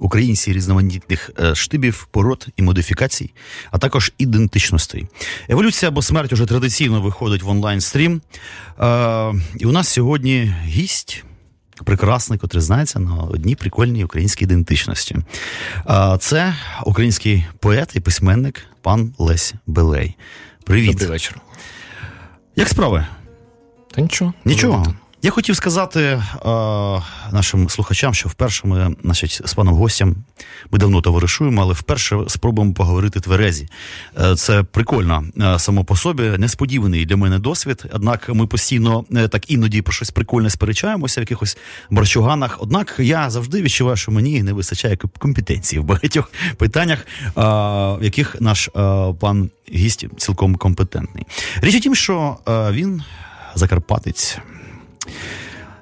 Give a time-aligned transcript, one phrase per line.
[0.00, 3.30] українці різноманітних е, штибів, пород і модифікацій,
[3.70, 5.06] а також ідентичностей.
[5.48, 8.20] Еволюція або смерть уже традиційно виходить в онлайн стрім.
[8.80, 11.24] Е, і у нас сьогодні гість.
[11.84, 15.16] Прекрасний, котрий знається на одній прикольній українській ідентичності.
[15.90, 16.54] Е, це
[16.84, 20.16] український поет і письменник пан Лесь Белей.
[20.64, 20.92] Привіт.
[20.92, 21.40] Добрий вечір.
[22.56, 23.06] Як справи?
[23.90, 24.34] Та нічого.
[24.44, 24.94] Нічого.
[25.22, 26.20] Я хотів сказати е,
[27.32, 30.16] нашим слухачам, що вперше ми, значить, з паном гостям
[30.70, 33.68] ми давно товаришуємо, але вперше спробуємо поговорити тверезі.
[34.20, 37.84] Е, це прикольно е, само по собі, несподіваний для мене досвід.
[37.92, 41.56] Однак ми постійно е, так іноді про щось прикольне сперечаємося в якихось
[41.90, 42.56] борчуганах.
[42.60, 47.30] Однак я завжди відчуваю, що мені не вистачає компетенції в багатьох питаннях, е,
[48.00, 48.70] в яких наш е,
[49.20, 51.26] пан гість цілком компетентний.
[51.60, 53.02] Річ у тім, що він
[53.54, 54.38] закарпатець.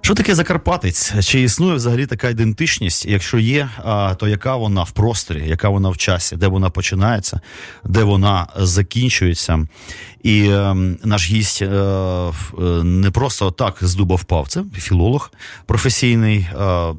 [0.06, 1.26] Що таке Закарпатець?
[1.26, 3.06] Чи існує взагалі така ідентичність?
[3.06, 3.68] Якщо є,
[4.16, 7.40] то яка вона в просторі, яка вона в часі, де вона починається,
[7.84, 9.66] де вона закінчується?
[10.22, 10.74] І е,
[11.04, 12.32] наш гість е, е,
[12.82, 14.48] не просто так з дуба впав.
[14.48, 15.30] Це філолог
[15.66, 16.54] професійний, е,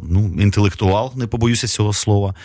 [0.09, 2.35] ну інтелектуал, не побоюся цього слова.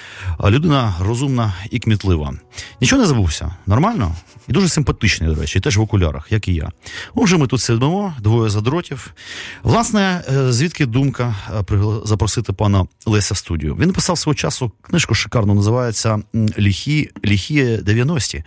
[0.45, 2.35] Людина розумна і кмітлива.
[2.81, 3.55] Нічого не забувся.
[3.67, 4.17] Нормально
[4.49, 6.71] і дуже симпатичний, до речі, теж в окулярах, як і я.
[7.15, 9.15] Отже, ми тут сидимо, двоє задротів.
[9.63, 11.35] Власне, е, звідки думка
[11.73, 13.77] е, запросити пана Леся в студію?
[13.77, 16.23] Він написав свого часу книжку шикарну, називається
[16.59, 18.45] Ліхі Ліхі 90-ті.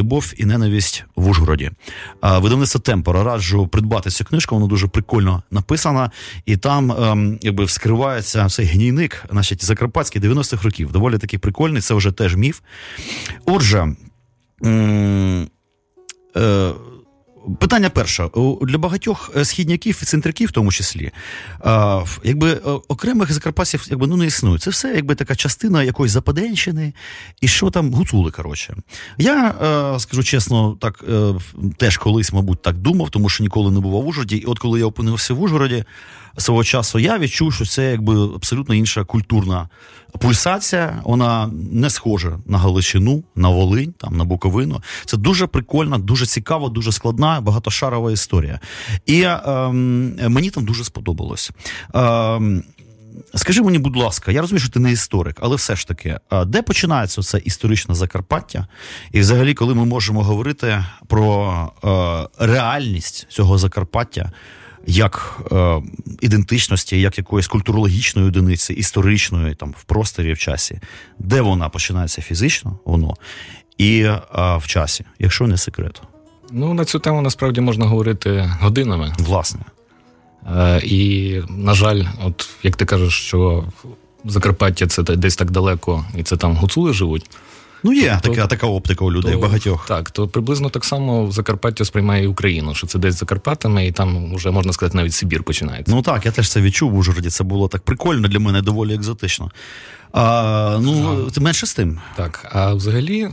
[0.00, 1.70] Любов і ненависть в Ужгороді.
[2.22, 6.10] Видавництво Темпора раджу придбати цю книжку, вона дуже прикольно написана,
[6.46, 10.92] і там ем, якби вскривається цей гнійник, значить, закарпатський 90-х років.
[10.92, 12.60] Доволі такий прикольний, це вже теж міф.
[13.44, 13.96] Отже.
[14.64, 15.46] Е-
[17.60, 18.28] Питання перше
[18.62, 21.10] для багатьох е, східняків і центриків, в тому числі,
[22.24, 22.58] якби е,
[22.88, 24.58] окремих закарпатців якби ну не існує.
[24.58, 26.92] Це все якби така частина якоїсь западенщини,
[27.40, 28.30] і що там гуцули.
[28.30, 28.76] Коротше,
[29.18, 29.54] я
[29.98, 31.04] скажу чесно, так
[31.76, 34.36] теж колись, мабуть, так думав, тому що ніколи не бував в Ужгороді.
[34.36, 35.84] І от коли я опинився в Ужгороді
[36.36, 39.68] свого часу, я відчув, що це якби абсолютно інша культурна
[40.18, 41.00] пульсація.
[41.04, 44.82] Вона не схожа на Галичину, на Волинь, там на Буковину.
[45.04, 48.60] Це дуже прикольна, дуже цікава, дуже складна, багатошарова історія.
[49.06, 49.38] І е,
[50.28, 51.50] мені там дуже сподобалось.
[51.94, 52.40] Е,
[53.34, 56.62] Скажи мені, будь ласка, я розумію, що ти не історик, але все ж таки, де
[56.62, 58.66] починається це історичне Закарпаття?
[59.12, 64.32] І, взагалі, коли ми можемо говорити про е, реальність цього Закарпаття
[64.86, 65.82] як е,
[66.20, 70.80] ідентичності, як якоїсь культурологічної одиниці, історичної там в просторі в часі,
[71.18, 73.14] де вона починається фізично, воно
[73.78, 74.20] і е,
[74.56, 76.02] в часі, якщо не секрет.
[76.52, 79.12] Ну на цю тему насправді можна говорити годинами.
[79.18, 79.60] Власне.
[80.56, 83.64] Е, І, на жаль, от як ти кажеш, що
[84.24, 87.30] Закарпаття це десь так далеко, і це там гуцули живуть.
[87.82, 89.86] Ну, є то, така така оптика у людей то, багатьох.
[89.86, 93.92] Так, то приблизно так само Закарпаття сприймає і Україну, що це десь за Карпатами, і
[93.92, 95.94] там вже можна сказати, навіть Сибір починається.
[95.94, 97.30] Ну так, я теж це відчув в Ужгороді.
[97.30, 99.50] Це було так прикольно для мене, доволі екзотично.
[100.12, 102.00] А, Ну, а, менше з тим.
[102.16, 103.28] Так, а взагалі,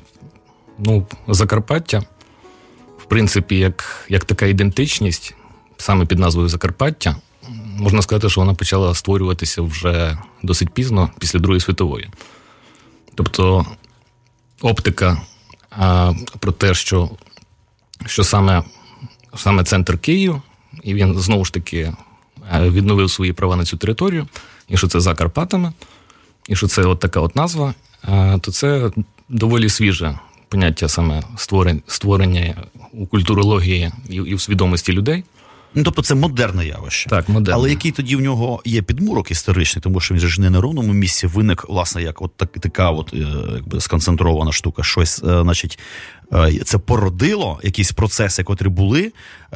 [0.79, 2.03] ну, Закарпаття,
[2.97, 5.35] в принципі, як, як така ідентичність,
[5.77, 7.15] саме під назвою Закарпаття.
[7.77, 12.09] Можна сказати, що вона почала створюватися вже досить пізно, після Другої світової.
[13.15, 13.65] Тобто
[14.63, 15.21] оптика
[15.71, 17.09] а, про те, що
[18.05, 18.63] що саме
[19.35, 20.41] саме центр Київ,
[20.83, 21.93] і він знову ж таки
[22.61, 24.27] відновив свої права на цю територію,
[24.69, 25.73] і що це за Карпатами,
[26.47, 28.91] і що це от така от назва, а, то це
[29.29, 30.19] доволі свіже
[30.49, 32.55] поняття саме створення, створення
[32.93, 35.23] у культурології і, і в свідомості людей.
[35.75, 37.09] Ну, тобто це модерне явище.
[37.09, 37.55] Так, модерне.
[37.55, 40.93] Але який тоді в нього є підмурок історичний, тому що він ж не на ровному
[40.93, 43.17] місці виник, власне, як от так, така от, е,
[43.53, 44.83] якби сконцентрована штука.
[44.83, 45.79] Щось, е, значить,
[46.33, 49.11] е, це породило якісь процеси, котрі були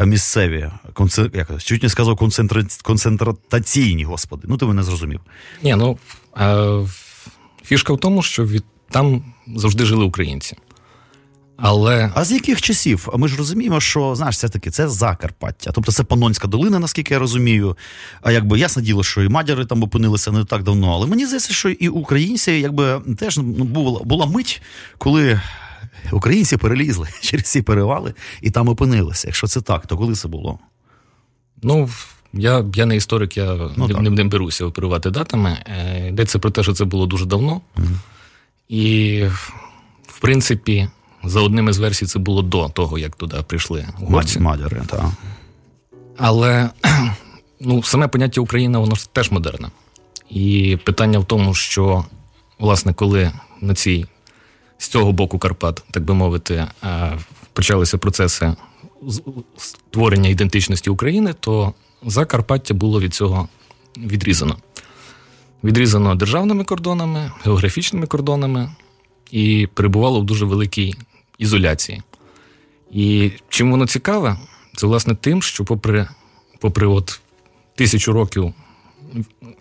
[0.06, 2.64] місцеві, конце, як, чуть не сказав, концентра...
[2.84, 4.44] концентраційні, господи.
[4.48, 5.22] Ну, ти мене зрозумів.
[5.64, 5.98] Ні, ну
[7.64, 9.24] фішка в тому, що від там
[9.56, 10.58] завжди жили українці.
[11.58, 13.08] Але а з яких часів?
[13.18, 17.20] Ми ж розуміємо, що знаєш, все таки це Закарпаття, тобто це Панонська долина, наскільки я
[17.20, 17.78] розумію.
[18.22, 20.94] А якби ясне діло, що і мадяри там опинилися не так давно.
[20.94, 24.62] Але мені здається, що і українці, якби теж ну, була була мить,
[24.98, 25.42] коли
[26.12, 29.28] українці перелізли через ці перевали і там опинилися.
[29.28, 30.60] Якщо це так, то коли це було?
[31.64, 31.90] Ну,
[32.34, 35.58] я я не історик, я ну, не, не беруся оперувати датами.
[35.66, 37.62] Е, йдеться про те, що це було дуже давно.
[37.78, 37.88] Mm.
[38.70, 39.24] І,
[40.08, 40.90] в принципі,
[41.24, 44.40] за одним із версій, це було до того, як туди прийшли угорці.
[44.40, 45.06] Мадяри, так.
[46.18, 46.70] Але
[47.60, 49.70] ну, саме поняття Україна, воно теж модерне.
[50.30, 52.06] І питання в тому, що,
[52.60, 53.32] власне, коли
[53.62, 54.06] на цій
[54.78, 57.18] з цього боку Карпат, так би мовити, е,
[57.54, 58.56] почалися процеси
[59.58, 61.74] створення ідентичності України, то
[62.06, 63.48] Закарпаття було від цього
[63.98, 64.58] відрізано.
[65.64, 68.70] Відрізано державними кордонами, географічними кордонами
[69.32, 70.96] і перебувало в дуже великій
[71.38, 72.02] ізоляції.
[72.92, 74.38] І чим воно цікаве,
[74.76, 76.08] це власне тим, що, попри
[76.60, 77.20] попри от
[77.76, 78.54] тисячу років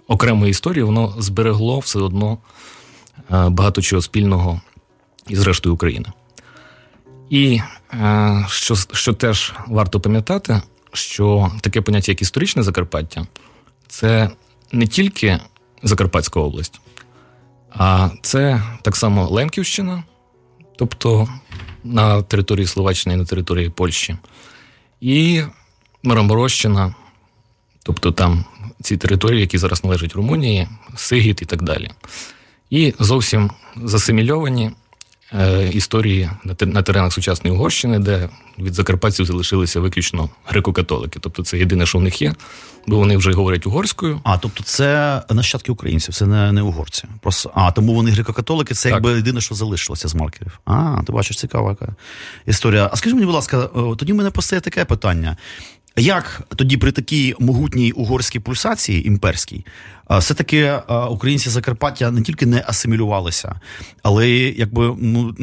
[0.06, 2.38] окремої історії, воно зберегло все одно
[3.30, 4.60] е, багато чого спільного
[5.28, 6.08] із рештою України.
[7.30, 7.60] І
[7.92, 10.62] е, що, що теж варто пам'ятати,
[10.92, 13.26] що таке поняття, як історичне Закарпаття,
[13.88, 14.30] це
[14.72, 15.40] не тільки
[15.82, 16.80] Закарпатська область,
[17.78, 20.04] а це так само Лемківщина,
[20.76, 21.28] тобто
[21.84, 24.16] на території Словаччини і на території Польщі,
[25.00, 25.42] і
[26.02, 26.94] Мараморощина,
[27.82, 28.44] тобто там
[28.82, 31.90] ці території, які зараз належать Румунії, Сигіт і так далі.
[32.70, 34.70] І зовсім засимільовані
[35.72, 36.30] історії
[36.60, 38.28] на теренах сучасної Угорщини, де
[38.58, 41.18] від закарпатців залишилися виключно греко-католики.
[41.20, 42.34] Тобто це єдине, що в них є,
[42.86, 44.20] бо вони вже говорять угорською.
[44.24, 47.04] А тобто, це нащадки українців, це не не угорці.
[47.20, 48.96] Просто а тому вони греко-католики, це так.
[48.96, 50.60] якби єдине, що залишилося з маркерів.
[50.64, 51.94] А, ти бачиш, цікава яка
[52.46, 52.90] історія.
[52.92, 53.68] А скажи мені, будь ласка,
[53.98, 55.36] тоді в мене постає таке питання.
[55.98, 59.64] Як тоді при такій могутній угорській пульсації імперській,
[60.10, 60.78] все-таки
[61.10, 63.60] українці Закарпаття не тільки не асимілювалися,
[64.02, 65.34] але якби ну,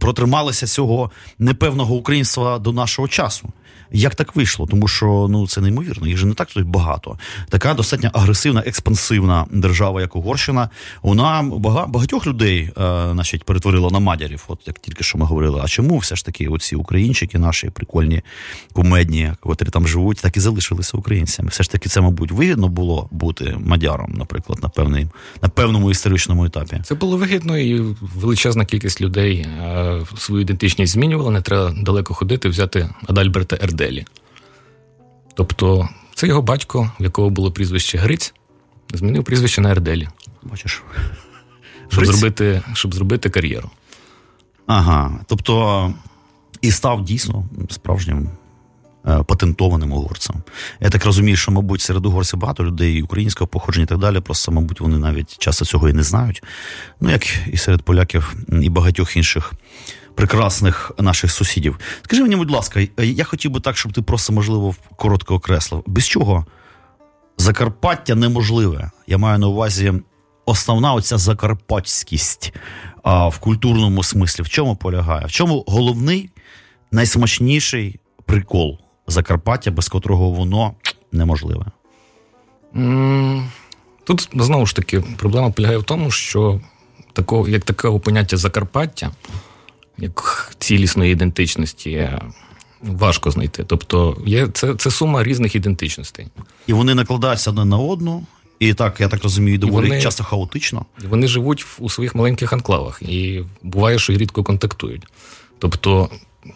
[0.00, 3.48] протрималися цього непевного українства до нашого часу.
[3.92, 4.66] Як так вийшло?
[4.66, 7.18] Тому що ну це неймовірно, їх же не так тут багато.
[7.48, 10.68] Така достатньо агресивна, експансивна держава, як Угорщина.
[11.02, 11.42] Вона
[11.88, 14.44] багатьох людей, е, значить, перетворила на мадярів.
[14.48, 15.60] От як тільки що ми говорили.
[15.64, 18.22] А чому все ж таки оці українчики, наші прикольні
[18.72, 21.48] кумедні, котрі там живуть, так і залишилися українцями?
[21.48, 25.06] Все ж таки, це, мабуть, вигідно було бути мадяром, наприклад, на певний,
[25.42, 26.80] на певному історичному етапі.
[26.84, 31.30] Це було вигідно, і величезна кількість людей е, свою ідентичність змінювала.
[31.30, 33.81] Не треба далеко ходити, взяти Адальберта Ерде.
[33.82, 34.06] Арделі.
[35.34, 38.34] Тобто, це його батько, в якого було прізвище Гриць,
[38.94, 40.08] змінив прізвище на Ерделі.
[40.42, 40.82] Бачиш.
[41.88, 43.70] Щоб зробити щоб зробити кар'єру.
[44.66, 45.20] Ага.
[45.26, 45.94] Тобто,
[46.60, 48.28] і став дійсно справжнім
[49.06, 50.36] е, патентованим угорцем.
[50.80, 54.20] Я так розумію, що, мабуть, серед угорців багато людей українського походження і так далі.
[54.20, 56.42] Просто, мабуть, вони навіть часто цього і не знають.
[57.00, 59.52] Ну, як і серед поляків і багатьох інших
[60.14, 61.78] прекрасних наших сусідів.
[62.02, 65.82] Скажи мені, будь ласка, я хотів би так, щоб ти просто, можливо, коротко окреслив.
[65.86, 66.46] Без чого
[67.38, 68.90] Закарпаття неможливе.
[69.06, 69.92] Я маю на увазі
[70.44, 72.52] основна оця закарпатськість
[73.02, 74.42] а, в культурному смислі.
[74.42, 75.26] В чому полягає?
[75.26, 76.30] В чому головний,
[76.92, 80.74] найсмачніший прикол Закарпаття, без котрого воно
[81.12, 81.66] неможливе?
[84.04, 86.60] Тут знову ж таки проблема полягає в тому, що
[87.12, 89.10] такого, як такого поняття Закарпаття
[89.98, 92.10] як цілісної ідентичності
[92.82, 93.64] важко знайти.
[93.66, 96.26] Тобто є це це сума різних ідентичностей.
[96.66, 98.26] І вони накладаються одна на одну,
[98.58, 100.86] і так, я так розумію, доволі вони, часто хаотично.
[101.08, 105.02] Вони живуть у своїх маленьких анклавах, і буває, що рідко контактують.
[105.58, 106.10] Тобто,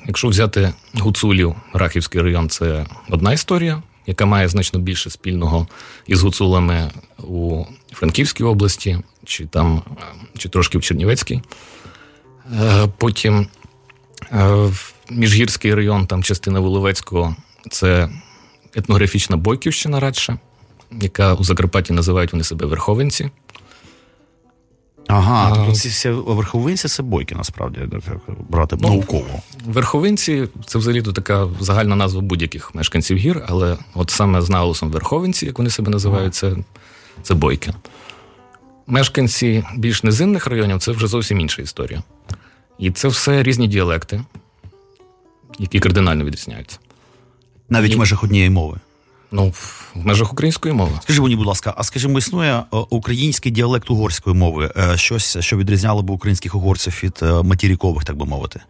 [0.07, 3.83] якщо взяти Гуцулів, Рахівський район, це одна історія.
[4.07, 5.67] Яка має значно більше спільного
[6.07, 9.83] із гуцулами у Франківській області, чи там,
[10.39, 11.43] чи трошки в Чернівецькій.
[12.53, 13.47] Е, потім
[14.33, 14.71] е,
[15.11, 17.37] Міжгірський район, там частина Воловецького,
[17.71, 18.09] це
[18.75, 20.39] етнографічна Бойківщина радше,
[21.01, 23.31] яка у Закарпатті називають вони себе Верховенці.
[25.09, 27.81] Ага, а, тобто ці всі верховинці це бойки, насправді,
[28.49, 29.27] брати ну, науково.
[29.67, 35.47] Верховинці це взагалі така загальна назва будь-яких мешканців гір, але от саме з наголосом Верховинці,
[35.47, 36.57] як вони себе називають, це,
[37.23, 37.73] це бойки.
[38.87, 42.03] Мешканці більш низинних районів це вже зовсім інша історія.
[42.79, 44.25] І це все різні діалекти,
[45.59, 46.79] які кардинально відрізняються.
[47.69, 47.95] Навіть І...
[47.95, 48.79] в межах однієї мови.
[49.33, 50.93] Ну, в межах української мови.
[51.03, 54.73] Скажи мені, будь ласка, а скажімо, існує е, український діалект угорської мови?
[54.77, 58.61] Е, щось, що відрізняло б українських угорців від е, матірікових, так би мовити?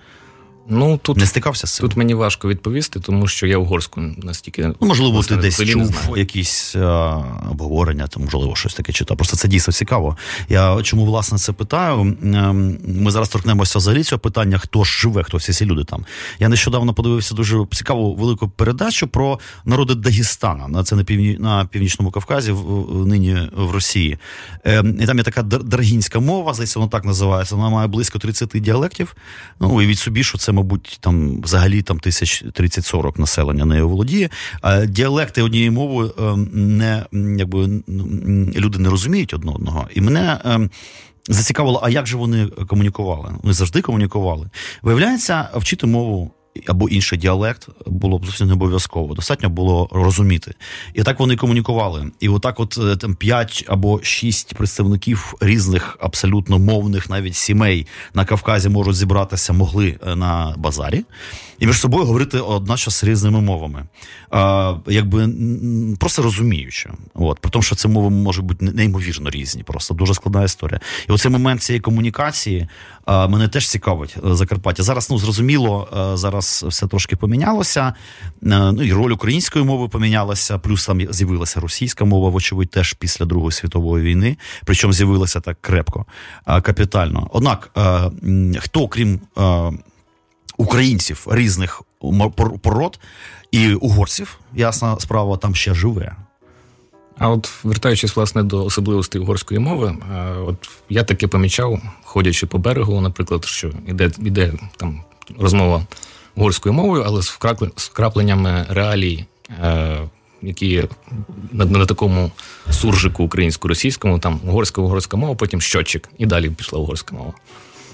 [0.69, 1.89] Ну, тут, Не стикався з цим?
[1.89, 4.67] Тут мені важко відповісти, тому що я угорську настільки.
[4.81, 9.17] Ну, можливо, власне, ти десь чув якісь а, обговорення, там, можливо, щось таке читав.
[9.17, 10.17] Просто це дійсно цікаво.
[10.49, 12.17] Я чому власне це питаю?
[12.23, 16.05] Ем, Ми зараз торкнемося взагалі цього питання, хто ж живе, хто всі ці люди там.
[16.39, 20.69] Я нещодавно подивився дуже цікаву велику передачу про народи Дагестана.
[20.69, 24.19] На це на півні на північному Кавказі, в, нині в Росії.
[24.65, 27.57] Ем, І там є така даргінська мова, здається, вона так називається.
[27.57, 29.17] Вона має близько 30 діалектів.
[29.61, 34.31] Ну, уявіть собі, що це, мабуть, там взагалі там тисяч 30-40 населення нею володіє.
[34.61, 37.07] А діалекти однією мовою ем, не
[37.39, 37.83] якби
[38.57, 39.89] люди не розуміють одне одного.
[39.95, 40.41] І мене.
[40.45, 40.71] ем,
[41.29, 43.35] Зацікавило, а як же вони комунікували?
[43.43, 44.51] Вони завжди комунікували.
[44.83, 46.31] Виявляється, вчити мову
[46.67, 49.15] або інший діалект було б зовсім не обов'язково.
[49.15, 50.55] Достатньо було розуміти.
[50.95, 52.11] І так вони комунікували.
[52.21, 58.25] І отак, от е, там п'ять або шість представників різних абсолютно мовних навіть сімей на
[58.25, 61.05] Кавказі можуть зібратися, могли е, на базарі
[61.59, 62.41] і між собою говорити
[62.91, 63.85] з різними мовами.
[64.31, 65.29] А, якби
[66.01, 66.91] просто розуміючи.
[67.15, 70.81] От, при тому, що це мови можуть бути неймовірно різні, просто дуже складна історія.
[71.09, 72.69] І оцей момент цієї комунікації
[73.05, 74.83] а, мене теж цікавить е, Закарпаття.
[74.83, 77.95] Зараз, ну зрозуміло, е, зараз все трошки помінялося.
[78.43, 83.25] Е, Ну і роль української мови помінялася, плюс там з'явилася російська мова, вочевидь, теж після
[83.27, 84.37] Другої світової війни.
[84.65, 86.07] Причому з'явилася так крепко,
[86.45, 87.31] капітально.
[87.33, 87.71] Однак,
[88.59, 89.21] хто крім.
[90.57, 91.83] Українців різних
[92.63, 92.99] пород
[93.51, 96.17] і угорців, ясна справа, там ще живе.
[97.19, 100.57] А от вертаючись власне до особливостей угорської мови, е, от
[100.89, 105.01] я таки помічав, ходячи по берегу, наприклад, що іде, іде там
[105.39, 105.87] розмова
[106.37, 107.31] угорською мовою, але з,
[107.77, 109.25] вкрапленнями реалій,
[109.63, 109.99] е,
[110.43, 110.85] які
[111.53, 112.31] на, на такому
[112.71, 117.33] суржику українсько-російському, там угорська угорська мова, потім щотчик, і далі пішла угорська мова.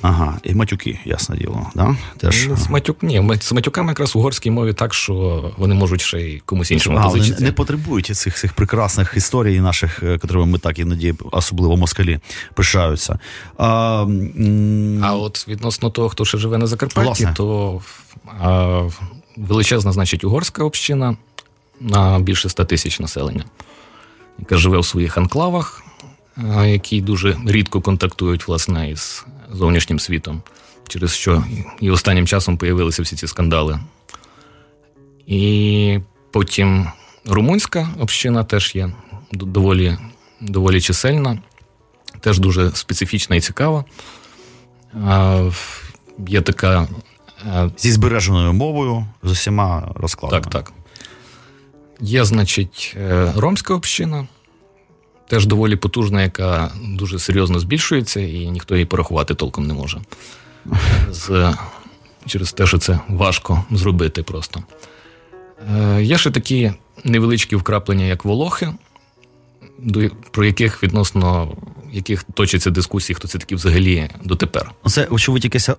[0.02, 1.66] Ага, і матюки, ясне діло.
[1.74, 1.96] Да?
[2.16, 2.46] Теж.
[2.48, 5.14] Ну, З матюк, ні, з матюками якраз в угорській мові так, що
[5.56, 7.44] вони можуть ще й комусь іншому А, позичити.
[7.44, 12.18] не потребують цих, цих прекрасних історій наших, е, котрими ми так іноді, особливо москалі,
[12.54, 13.18] пишаються.
[13.58, 17.34] А, м, А от відносно того, хто ще живе на Закарпатті, Власне.
[17.36, 17.80] то
[18.40, 18.82] а,
[19.36, 21.16] величезна, значить, угорська община
[21.80, 23.44] на більше 100 тисяч населення,
[24.38, 25.82] яка живе в своїх анклавах,
[26.64, 30.42] які дуже рідко контактують власне із зовнішнім світом,
[30.88, 31.44] через що
[31.80, 33.80] і останнім часом появилися всі ці скандали.
[35.26, 35.98] І
[36.30, 36.86] потім
[37.26, 38.92] румунська община теж є
[39.32, 39.98] доволі,
[40.40, 41.38] доволі чисельна,
[42.20, 43.84] теж дуже специфічна і цікава.
[45.06, 45.50] А,
[46.28, 46.88] Є така.
[47.46, 50.42] е, зі збереженою мовою, з усіма розкладами.
[50.42, 50.72] Так, так.
[52.00, 54.26] Є, значить, е, ромська община,
[55.28, 60.00] теж доволі потужна, яка дуже серйозно збільшується, і ніхто її порахувати толком не може.
[61.10, 61.54] З,
[62.26, 64.62] через те, що це важко зробити просто.
[65.78, 66.72] Е, Є ще такі
[67.04, 68.68] невеличкі вкраплення, як волохи,
[69.78, 71.52] до- про яких відносно
[71.92, 74.70] яких точаться дискусії, хто це такі взагалі дотепер.
[74.84, 75.70] Ну, Це, очевидь, якесь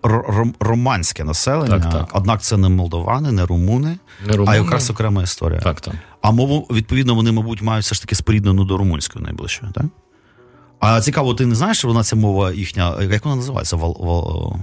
[0.60, 2.10] романське населення, Так, так.
[2.13, 4.51] однак це не молдовани, не румуни, Не румуни.
[4.51, 5.60] а якраз окрема історія.
[5.60, 5.93] Так, так.
[6.22, 9.86] А мову, відповідно, вони, мабуть, мають все ж таки споріднену до румунської найближчої, так?
[10.79, 13.75] А цікаво, ти не знаєш, що вона ця мова їхня, як вона називається?
[13.75, 14.55] Вал, вал...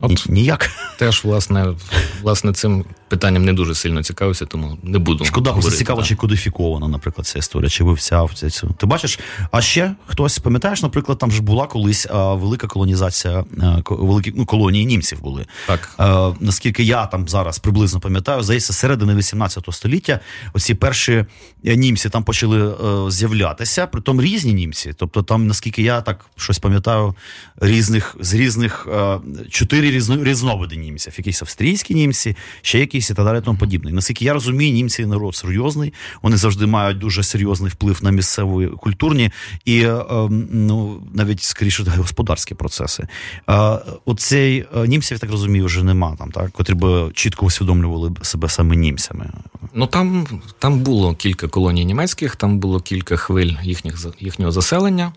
[0.00, 0.70] От ніяк.
[0.98, 1.74] Теж, власне,
[2.22, 5.24] власне, цим питанням не дуже сильно цікавився, тому не буду.
[5.24, 6.06] Шкода, говорити, цікаво, да.
[6.06, 8.74] чи кодифікована, наприклад, ця історія, чи вивцяв ця цю.
[8.78, 9.18] Ти бачиш,
[9.50, 14.46] а ще хтось, пам'ятаєш, наприклад, там ж була колись а, велика колонізація, а, великі ну,
[14.46, 15.46] колонії німців були.
[15.66, 15.90] Так.
[16.00, 20.20] Е, наскільки я там зараз приблизно пам'ятаю, здається, середини 18 століття
[20.52, 21.24] оці перші
[21.64, 24.92] е, німці там почали е, з'являтися, притом різні німці.
[24.96, 27.14] Тобто, там, наскільки я так щось пам'ятаю,
[27.60, 29.18] різних з різних е,
[29.50, 33.92] чотири різно, різновиди німців, якісь австрійські німці, ще якісь і так далі, тому подібне.
[33.92, 35.92] Наскільки я розумію, німці народ серйозний,
[36.22, 39.30] вони завжди мають дуже серйозний вплив на місцеві культурні
[39.64, 43.06] і е, е, ну навіть скоріше господарські процеси.
[43.50, 48.12] Е, оцей е, німців, я так розумію, вже нема там, так, котрі б чітко усвідомлювали
[48.22, 49.30] себе саме німцями.
[49.74, 50.26] Ну там,
[50.58, 55.12] там було кілька колоній німецьких, там було кілька хвиль їхніх, їхнього заселення.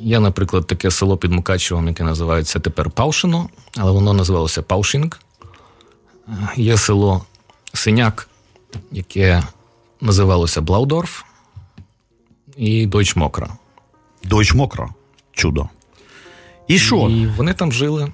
[0.00, 5.20] Є, наприклад, таке село під Мукачевом, яке називається тепер Паушино, але воно називалося Паушинг.
[6.56, 7.24] Є село
[7.72, 8.28] Синяк,
[8.92, 9.42] яке
[10.00, 11.22] називалося Блаудорф,
[12.56, 13.56] і Дойч Мокра.
[14.24, 14.94] Дойч мокро.
[15.32, 15.68] Чудо.
[16.68, 16.96] І що?
[17.10, 18.12] І вони там жили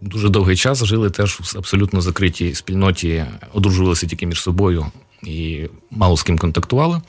[0.00, 4.86] дуже довгий час, жили теж в абсолютно закритій спільноті, одружувалися тільки між собою
[5.22, 7.00] і мало з ким контактували.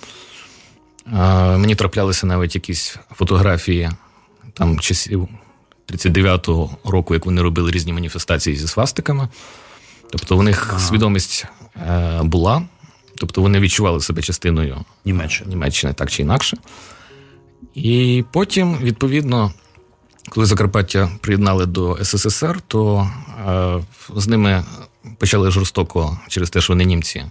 [1.57, 3.89] Мені траплялися навіть якісь фотографії
[4.53, 5.27] там часів
[5.87, 9.27] 39-го року, як вони робили різні маніфестації зі свастиками.
[10.11, 10.79] Тобто у них ага.
[10.79, 12.63] свідомість е, була,
[13.15, 15.49] тобто вони відчували себе частиною Німеччини.
[15.49, 16.57] Німеччини так чи інакше.
[17.75, 19.53] І потім, відповідно,
[20.29, 23.09] коли Закарпаття приєднали до СССР, то
[23.47, 23.83] е,
[24.15, 24.63] з ними
[25.17, 27.25] почали жорстоко через те, що вони німці.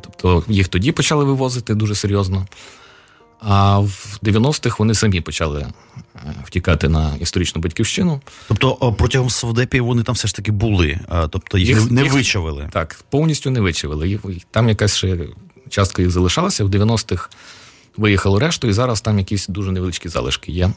[0.00, 2.46] Тобто їх тоді почали вивозити дуже серйозно.
[3.46, 8.20] А в 90-х вони самі почали е, втікати на історичну батьківщину.
[8.48, 12.68] Тобто протягом Совдепі вони там все ж таки були, тобто їх, їх не їх, вичавили.
[12.72, 14.20] Так, повністю не вичавили.
[14.50, 15.18] Там якась ще
[15.68, 16.64] частка їх залишалася.
[16.64, 17.30] В 90-х
[17.96, 20.70] виїхало решту, і зараз там якісь дуже невеличкі залишки є.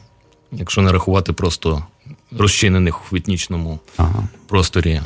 [0.52, 1.84] Якщо не рахувати просто
[2.38, 4.28] розчинених в етнічному ага.
[4.48, 5.02] просторі.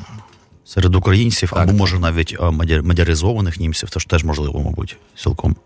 [0.65, 2.37] Серед українців, так, або може навіть
[2.83, 5.57] мадяризованих німців, це ж теж можливо, мабуть, цілком.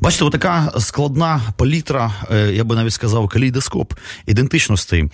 [0.00, 3.92] Бачите, така складна палітра, е, я би навіть сказав, калейдоскоп
[4.26, 5.10] ідентичностей.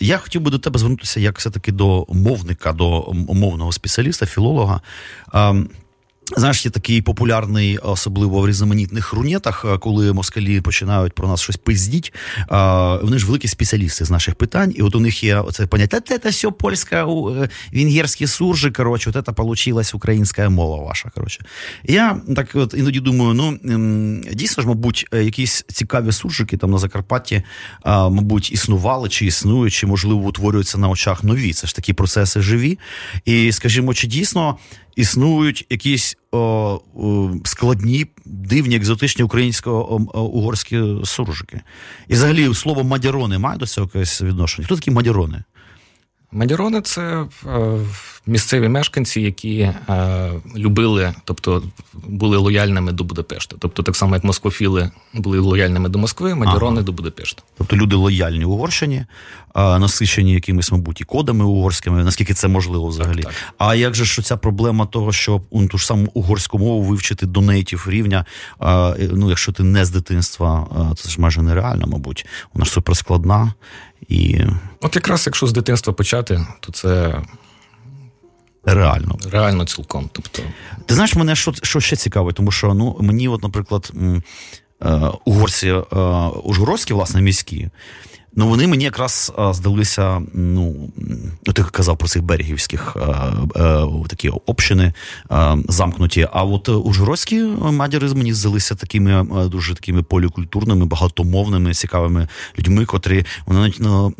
[0.00, 4.80] Я хотів би до тебе звернутися як все-таки до мовника, до мовного спеціаліста, філолога.
[6.32, 11.40] Ем, Знаєш, є такий популярний, особливо в різноманітних рунетах, е, коли москалі починають про нас
[11.40, 12.12] щось пиздіть.
[13.02, 16.18] Вони ж великі спеціалісти з наших питань, і от у них є оце поняття, це,
[16.18, 21.10] це все польська, е, венгерські суржи, коротше, от це получилась українська мова ваша.
[21.10, 21.44] коротше.
[21.84, 23.58] Я так от іноді думаю, ну
[24.32, 27.42] дійсно ж, мабуть, е, якісь цікаві суржики там на Закарпатті,
[27.84, 31.52] мабуть, існували чи існують, чи можливо утворюються на очах нові.
[31.52, 32.78] Це ж такі процеси живі.
[33.24, 34.58] І скажімо, чи дійсно
[34.96, 36.38] існують якісь о,
[36.94, 41.60] о, складні, дивні, екзотичні українсько-угорські суржики.
[42.08, 44.66] І взагалі слово мадярони має до цього якесь відношення?
[44.66, 45.44] Хто такі мадярони?
[46.32, 47.78] Мадярони це е,
[48.26, 51.62] місцеві мешканці, які е, любили, тобто
[51.92, 53.56] були лояльними до Будапешта.
[53.58, 56.82] Тобто, так само, як москофіли були лояльними до Москви, мадярони ага.
[56.82, 57.42] до Будапешта.
[57.58, 59.06] Тобто люди лояльні Угорщині, е,
[59.54, 63.22] насичені якимись, мабуть, і кодами угорськими, наскільки це можливо взагалі.
[63.22, 63.54] Так, так.
[63.58, 67.26] А як же що ця проблема того, що ну, ту ж саму угорську мову вивчити
[67.26, 68.24] до нейтів рівня,
[68.62, 72.26] е, ну якщо ти не з дитинства, е, це ж майже нереально, мабуть.
[72.54, 73.54] Вона ж суперскладна.
[74.08, 74.40] І...
[74.80, 77.22] От якраз якщо з дитинства почати, то це.
[78.66, 79.18] Реально.
[79.30, 80.10] Реально цілком.
[80.12, 80.42] Тобто...
[80.86, 83.92] Ти знаєш, мене що що ще цікаве, тому що ну, мені, от, наприклад,
[84.82, 85.96] е, угорці е,
[86.44, 87.68] ужгородські, власне, міські,
[88.36, 90.90] Ну, вони мені якраз здалися, ну,
[91.54, 92.96] ти казав про цих берегівських
[94.08, 94.92] такі общини
[95.68, 96.28] замкнуті.
[96.32, 103.60] А от ужгородські мадяри мені здалися такими дуже такими полікультурними, багатомовними, цікавими людьми, котрі вони
[103.60, 104.12] навіть ну,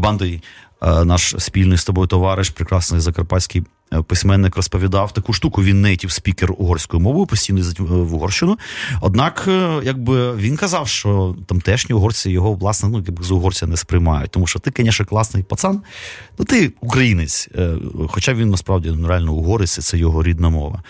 [0.00, 0.40] банди
[0.82, 3.62] наш спільний з тобою товариш, прекрасний закарпатський
[3.92, 5.62] Е, письменник розповідав таку штуку.
[5.62, 8.58] Він нейтів спікер угорською мовою, постійно в Угорщину.
[9.00, 13.76] Однак, е, якби він казав, що тамтешні угорці його власне ну якби з угорця не
[13.76, 15.80] сприймають, тому що ти, звісно, класний пацан,
[16.38, 17.74] ну ти українець, е,
[18.08, 20.82] хоча він насправді ну, реально угорець, це його рідна мова.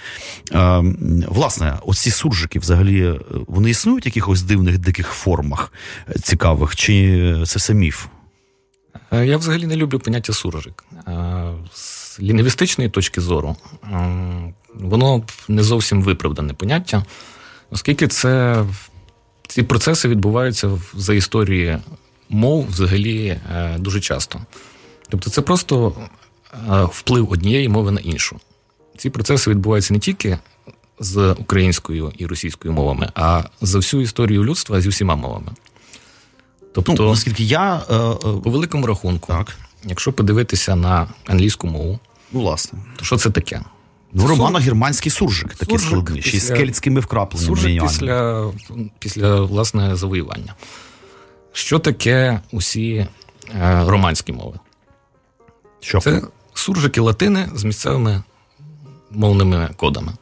[1.29, 5.73] Власне, оці суржики взагалі вони існують в якихось дивних диких формах
[6.23, 8.07] цікавих, чи це все міф?
[9.13, 10.85] Я взагалі не люблю поняття суржик
[12.21, 13.57] лінгвістичної точки зору,
[14.75, 17.05] воно не зовсім виправдане поняття,
[17.71, 18.65] оскільки це,
[19.49, 21.79] ці процеси відбуваються за історії
[22.29, 24.41] мов взагалі е, дуже часто.
[25.09, 25.97] Тобто, це просто
[26.53, 28.41] е, вплив однієї мови на іншу.
[28.97, 30.39] Ці процеси відбуваються не тільки
[31.01, 35.53] з українською і російською мовами, а за всю історію людства зі всіма мовами.
[36.83, 37.83] Тобто, ну, наскільки я е,
[38.21, 39.57] по великому рахунку, так.
[39.85, 41.99] якщо подивитися на англійську мову,
[42.33, 42.79] Ну, власне.
[42.97, 43.61] То що це таке?
[44.13, 47.57] Ну, Романо-германський суржик, такий складний, ще й з кельтськими вкрапленнями.
[47.57, 48.51] Суржик після,
[48.99, 50.55] після власне завоювання.
[51.53, 53.07] Що таке усі
[53.55, 54.59] е, романські мови?
[55.81, 56.01] Що?
[56.01, 56.23] Це
[56.55, 58.23] суржики латини з місцевими
[59.11, 60.13] мовними кодами.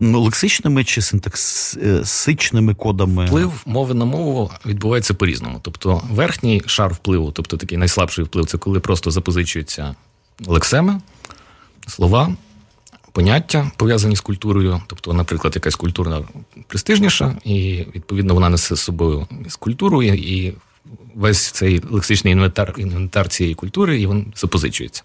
[0.00, 3.26] Лексичними чи синтаксичними кодами?
[3.26, 5.60] Вплив мови на мову відбувається по-різному.
[5.62, 9.94] Тобто, верхній шар впливу, тобто такий найслабший вплив, це коли просто запозичуються
[10.46, 11.00] лексеми
[11.86, 12.36] слова,
[13.12, 16.22] поняття пов'язані з культурою, тобто, наприклад, якась культура
[16.66, 20.54] престижніша, і відповідно вона несе з собою з культурою, і
[21.14, 25.02] весь цей лексичний інвентар інвентар цієї культури і він запозичується.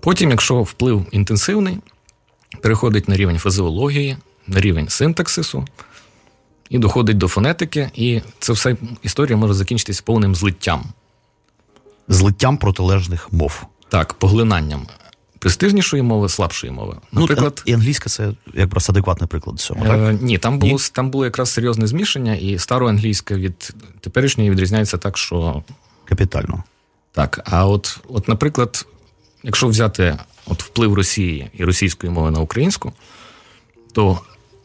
[0.00, 1.78] Потім, якщо вплив інтенсивний,
[2.62, 5.64] переходить на рівень фразеології, на рівень синтаксису.
[6.70, 10.84] І доходить до фонетики, і це все історія може закінчитись повним злиттям.
[12.08, 13.66] Злиттям протилежних мов.
[13.88, 14.86] Так, поглинанням.
[15.38, 16.96] престижнішої мови, слабшої мови.
[17.12, 19.86] Наприклад, ну, і англійська це якраз адекватний приклад цього.
[19.86, 19.98] так?
[19.98, 20.78] Е, ні, там було ні?
[20.92, 25.62] там було якраз серйозне змішання, і староанглійська від теперішньої відрізняється так, що
[26.04, 26.64] капітально.
[27.12, 27.40] Так.
[27.44, 28.86] А от, от, наприклад,
[29.44, 32.92] якщо взяти от вплив Росії і російської мови на українську,
[33.92, 34.20] то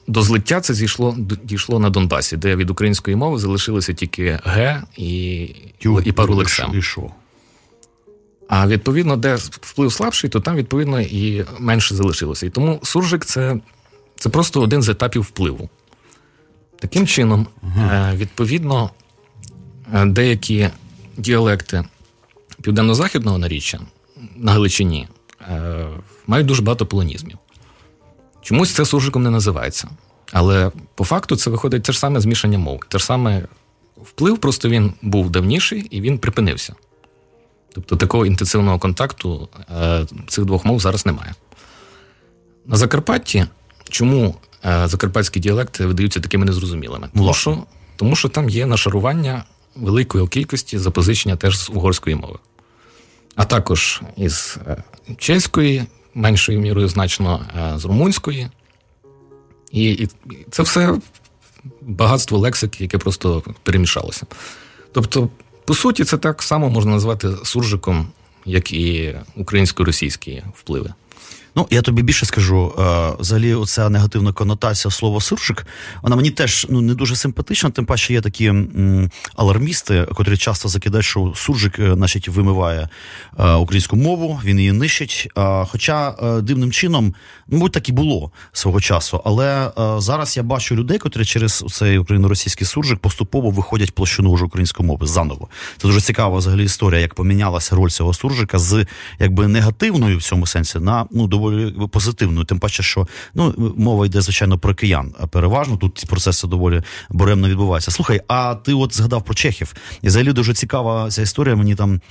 [0.07, 5.47] до злиття це зійшло дійшло на Донбасі, де від української мови залишилося тільки Г і
[5.77, 6.77] Тю, і пару лексем.
[6.77, 7.11] І що?
[8.47, 12.45] А відповідно, де вплив слабший, то там, відповідно, і менше залишилося.
[12.45, 13.59] І тому суржик це,
[14.15, 15.69] це просто один з етапів впливу.
[16.79, 18.11] Таким чином, ага.
[18.11, 18.89] Е, відповідно,
[19.93, 20.69] е, деякі
[21.17, 21.83] діалекти
[22.61, 23.79] південно-західного наріччя
[24.35, 25.07] на Галичині
[25.49, 25.87] е,
[26.27, 27.37] мають дуже багато полонізмів.
[28.41, 29.89] Чомусь це суржиком не називається.
[30.31, 32.79] Але по факту це виходить те ж саме змішання мов.
[32.87, 33.47] Те ж саме
[34.03, 36.75] вплив, просто він був давніший і він припинився.
[37.73, 39.49] Тобто такого інтенсивного контакту
[39.81, 41.33] е, цих двох мов зараз немає.
[42.65, 43.45] На Закарпатті
[43.89, 47.09] чому е, закарпатські діалекти видаються такими незрозумілими?
[47.15, 47.63] Тому що,
[47.95, 49.43] тому що там є нашарування
[49.75, 52.39] великої кількості запозичення теж з угорської мови.
[53.39, 54.83] А також із е,
[55.17, 58.49] чеської, меншою мірою значно з румунської.
[59.71, 60.09] І, і
[60.51, 60.97] це все
[61.81, 64.25] багатство лексики, яке просто перемішалося.
[64.91, 65.29] Тобто,
[65.65, 68.07] по суті, це так само можна назвати суржиком,
[68.45, 70.93] як і українсько-російські впливи.
[71.55, 72.81] Ну, я тобі більше скажу, е,
[73.19, 75.65] взагалі, оця негативна конотація слова суржик,
[76.01, 77.69] вона мені теж ну не дуже симпатична.
[77.69, 78.53] Тим паче є такі
[79.35, 82.89] алармісти, котрі часто закидають, що суржик, е, значить, вимиває
[83.39, 85.27] е, українську мову, він її нищить.
[85.67, 87.13] Хоча дивним чином,
[87.47, 89.21] мабуть, так і було свого часу.
[89.25, 94.87] Але зараз я бачу людей, котрі через цей україно-російський суржик поступово виходять площину вже української
[94.87, 95.47] мови заново.
[95.77, 98.85] Це дуже цікава взагалі історія, як помінялася роль цього суржика з
[99.19, 102.45] якби негативною в цьому сенсі на ну доволі позитивною.
[102.45, 105.13] Тим паче, що ну мова йде звичайно про киян.
[105.19, 107.91] А переважно тут ці процеси доволі боремно відбуваються.
[107.91, 109.73] Слухай, а ти от згадав про чехів?
[110.01, 111.55] І взагалі дуже цікава ця історія.
[111.55, 112.01] Мені там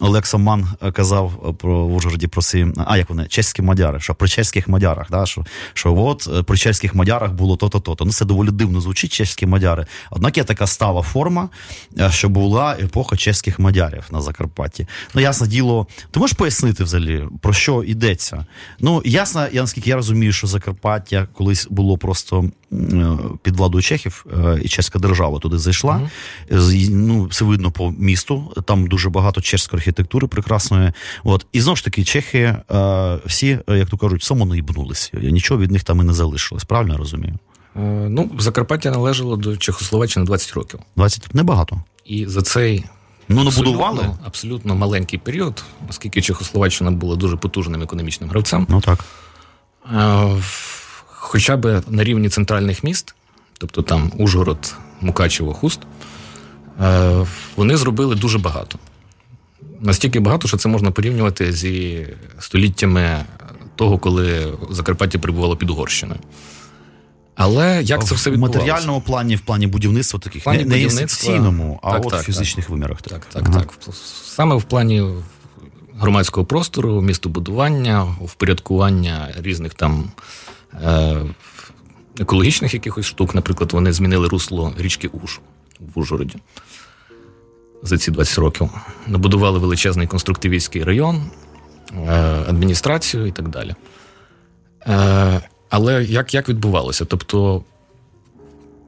[0.00, 4.00] Олекса Ман е, казав е, про в Ужгороді про ці, а як вони чеські мадяри,
[4.00, 8.04] що при чеських мадярах, да, що що от е, при чеських мадярах було то-то, то-то.
[8.04, 9.86] Ну це доволі дивно звучить чеські мадяри.
[10.10, 11.48] Однак є така стала форма,
[12.10, 14.86] що була епоха чеських мадярів на Закарпатті.
[15.14, 18.46] Ну, ясне діло, ти можеш пояснити взагалі, про що йдеться?
[18.80, 22.50] Ну, ясно, я наскільки я розумію, що Закарпаття колись було просто
[23.42, 24.26] під владою Чехів,
[24.62, 26.10] і чеська держава туди зайшла.
[26.50, 26.88] Mm-hmm.
[26.90, 28.52] Ну, Це видно по місту.
[28.64, 30.92] Там дуже багато чеської архітектури прекрасної.
[31.24, 35.10] От і знову ж таки, чехи е, всі, е, як то кажуть, самонаїбнулися.
[35.14, 36.64] Нічого від них там і не залишилось.
[36.64, 37.34] Правильно я розумію?
[37.76, 40.80] Е, ну, Закарпаття належало до Чехословаччини 20 років.
[40.96, 41.82] 20 небагато.
[42.04, 42.84] І за цей.
[43.28, 48.66] Ну, набудували абсолютно, абсолютно маленький період, оскільки Чехословаччина була дуже потужним економічним гравцем.
[48.70, 49.04] Ну так.
[51.06, 53.14] Хоча б на рівні центральних міст,
[53.58, 55.80] тобто там Ужгород, Мукачево, Хуст,
[57.56, 58.78] вони зробили дуже багато
[59.84, 62.06] настільки багато, що це можна порівнювати зі
[62.38, 63.24] століттями
[63.76, 66.20] того, коли Закарпаття перебувало під Угорщиною.
[67.34, 68.58] Але як це все відбувалося?
[68.58, 72.24] В матеріальному плані, в плані будівництва таких в плані не, інвестиційному, а так, от так,
[72.24, 72.70] фізичних так.
[72.70, 73.02] вимірах.
[73.02, 73.60] Так, так, ага.
[73.60, 73.94] так.
[74.24, 75.04] Саме в плані
[75.98, 80.10] громадського простору, містобудування, впорядкування різних там
[80.84, 81.16] е,
[82.20, 83.34] екологічних якихось штук.
[83.34, 85.40] Наприклад, вони змінили русло річки Уж
[85.80, 86.36] в Ужгороді
[87.84, 88.70] за ці 20 років.
[89.06, 91.22] Набудували величезний конструктивістський район,
[91.92, 92.12] е,
[92.48, 93.74] адміністрацію і так далі.
[94.86, 97.04] Е, але як як відбувалося?
[97.04, 97.64] Тобто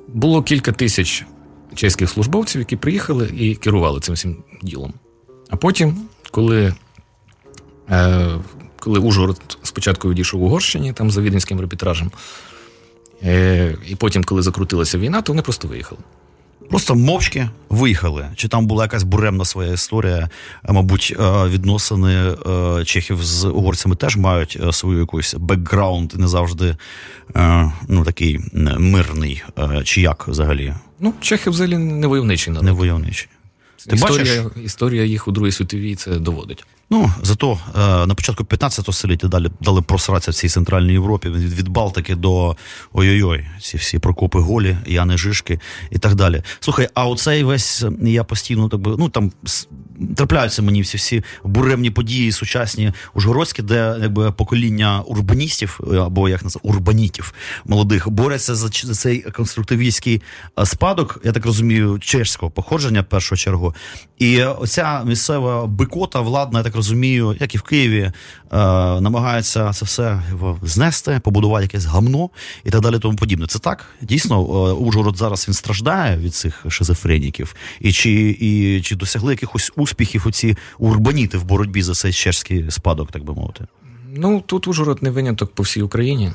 [0.09, 1.27] було кілька тисяч
[1.75, 4.95] чеських службовців, які приїхали і керували цим всім ділом.
[5.51, 5.97] А потім,
[6.31, 6.75] коли
[7.91, 8.29] е,
[8.79, 12.11] коли Ужгород спочатку відійшов Угорщині там за віденським арбітражем,
[13.87, 16.01] і потім, коли закрутилася війна, то вони просто виїхали.
[16.69, 18.27] Просто мовчки виїхали.
[18.37, 20.31] Чи там була якась буремна своя історія?
[20.69, 26.77] Мабуть, е, відносини е, чехів з угорцями теж мають е, свою якусь бекграунд, не завжди
[27.89, 28.41] ну такий
[28.79, 29.43] мирний.
[29.85, 30.75] Чи як взагалі?
[31.01, 32.65] Ну, чехи взагалі не войовничі народ.
[32.65, 33.29] Не войовничі.
[33.89, 34.65] Ти історія, бачиш?
[34.65, 36.65] історія їх у Другій світовій це доводить.
[36.91, 41.55] Ну зато е, на початку 15 століття далі дали просратися в цій центральній Європі від,
[41.55, 42.57] від Балтики до
[42.93, 46.43] ой-ой-ой, ці всі Прокопи Голі, Яни Жишки і так далі.
[46.61, 49.33] Слухай, а оцей весь я постійно так би ну там
[50.17, 56.69] трапляються мені всі всі буремні події сучасні ужгородські, де якби покоління урбаністів або як називається,
[56.69, 60.23] урбанітів молодих борються за, цей конструктивістський
[60.65, 63.75] спадок, я так розумію, чешського походження в першу чергу.
[64.19, 68.13] І оця місцева бикота владна, я так розумію, як і в Києві, е,
[69.01, 70.23] намагається це все
[70.63, 72.31] знести, побудувати якесь гамно
[72.65, 72.99] і так далі.
[72.99, 73.47] Тому подібне.
[73.47, 74.41] Це так дійсно
[74.73, 80.57] Ужгород зараз він страждає від цих шизофреніків, і чи і чи досягли якихось успіхів оці
[80.79, 83.67] урбаніти в боротьбі за цей чешський спадок, так би мовити?
[84.15, 86.33] Ну тут Ужгород не виняток по всій Україні.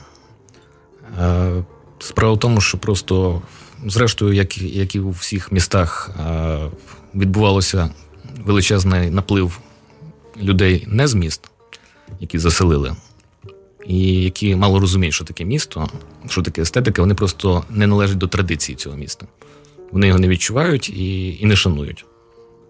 [1.19, 1.63] Е,
[1.99, 3.41] справа в тому, що просто,
[3.85, 6.57] зрештою, як як і у всіх містах, е,
[7.15, 7.89] відбувалося
[8.45, 9.59] величезний наплив
[10.37, 11.51] людей не з міст,
[12.19, 12.95] які заселили,
[13.87, 15.89] і які мало розуміють, що таке місто,
[16.27, 19.27] що таке естетика, вони просто не належать до традиції цього міста.
[19.91, 22.05] Вони його не відчувають і, і не шанують.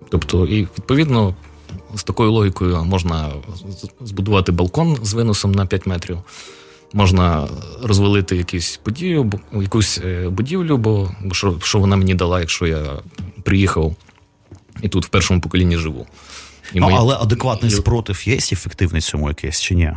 [0.09, 1.35] Тобто, і відповідно.
[1.95, 3.29] З такою логікою можна
[4.01, 6.17] збудувати балкон з виносом на 5 метрів,
[6.93, 7.47] можна
[7.83, 12.99] розвалити якусь подію, якусь е, будівлю, бо що що вона мені дала, якщо я
[13.43, 13.95] приїхав
[14.81, 16.07] і тут в першому поколінні живу.
[16.73, 16.95] І ну, ми...
[16.97, 19.93] Але адекватний спротив є ефективний цьому якийсь чи ні?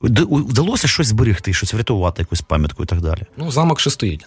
[0.00, 3.22] Вдалося щось зберегти, щось врятувати, якусь пам'ятку і так далі.
[3.36, 4.26] Ну, замок ще стоїть.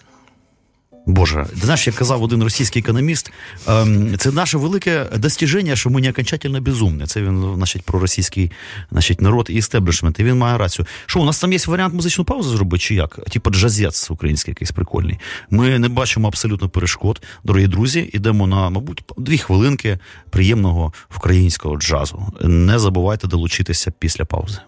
[1.06, 3.32] Боже, ти знаєш, як казав один російський економіст,
[3.68, 7.06] ем, це наше велике достіження, що ми не окончательно безумні.
[7.06, 8.52] Це він, значить, про російський
[8.90, 10.20] значить, народ і істеблішмент.
[10.20, 10.86] І він має рацію.
[11.06, 13.20] Що, у нас там є варіант музичну паузу зробити, чи як?
[13.30, 15.18] Типу джазець український якийсь прикольний.
[15.50, 17.22] Ми не бачимо абсолютно перешкод.
[17.44, 19.98] Дорогі друзі, йдемо на, мабуть, дві хвилинки
[20.30, 22.26] приємного українського джазу.
[22.40, 24.58] Не забувайте долучитися після паузи.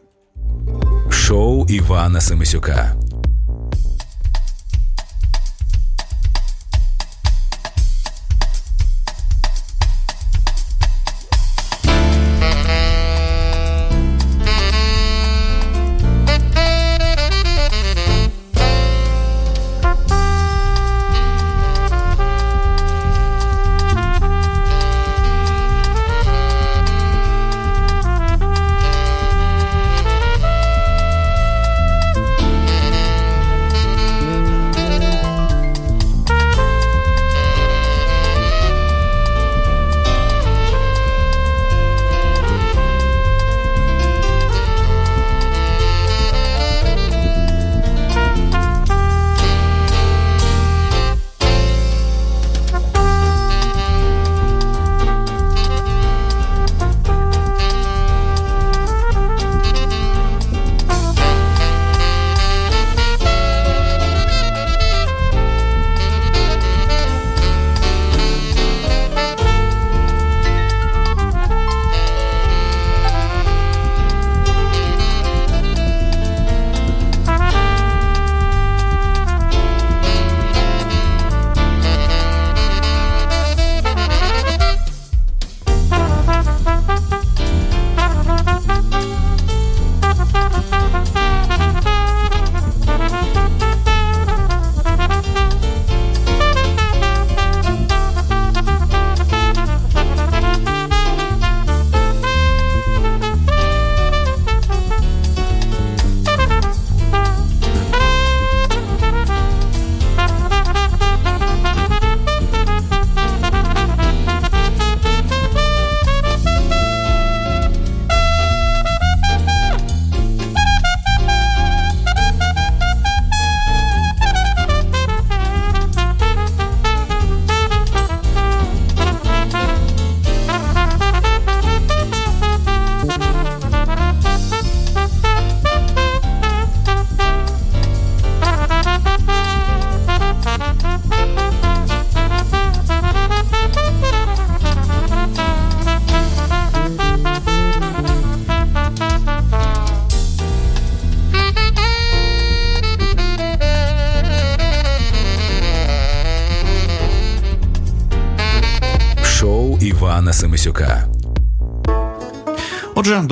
[1.11, 2.21] Шоу Івана.
[2.21, 2.97] Семисюка.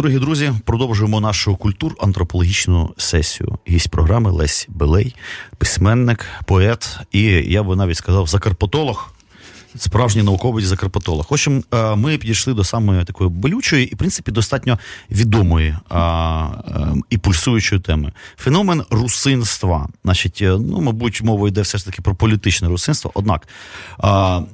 [0.02, 3.58] Дорогі друзі, продовжуємо нашу культур-антропологічну сесію.
[3.68, 5.14] Гість програми Лесь Белей,
[5.58, 9.11] письменник, поет і я би навіть сказав закарпатолог.
[9.76, 11.26] Справжній науковець Закарпатолог.
[11.30, 14.78] В е, ми підійшли до самої такої болючої і, в принципі, достатньо
[15.10, 18.12] відомої а, е, і пульсуючої теми.
[18.36, 19.88] Феномен русинства.
[20.04, 23.10] Значить, е, ну, мабуть, мова йде все ж таки про політичне русинство.
[23.14, 23.48] Однак,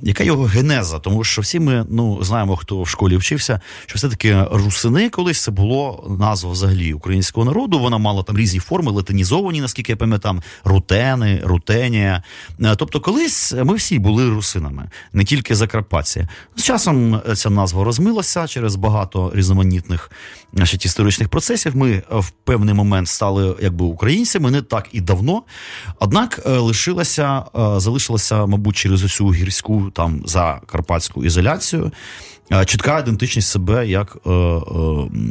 [0.02, 0.98] яка його генеза?
[0.98, 5.50] Тому що всі ми ну, знаємо, хто в школі вчився, що все-таки русини колись це
[5.50, 7.78] було назва взагалі українського народу.
[7.78, 12.22] Вона мала там різні форми, латинізовані, наскільки я пам'ятаю, рутени, рутенія.
[12.76, 16.28] Тобто, колись ми всі були русинами не тільки Закарпаття.
[16.56, 20.10] З часом ця назва розмилася через багато різноманітних
[20.52, 21.76] значить, історичних процесів.
[21.76, 25.42] Ми в певний момент стали якби українцями, не так і давно.
[25.98, 31.92] Однак е, лишилася, е, залишилася, мабуть, через усю гірську там закарпатську ізоляцію.
[32.52, 34.62] Е, чітка ідентичність себе як е, е,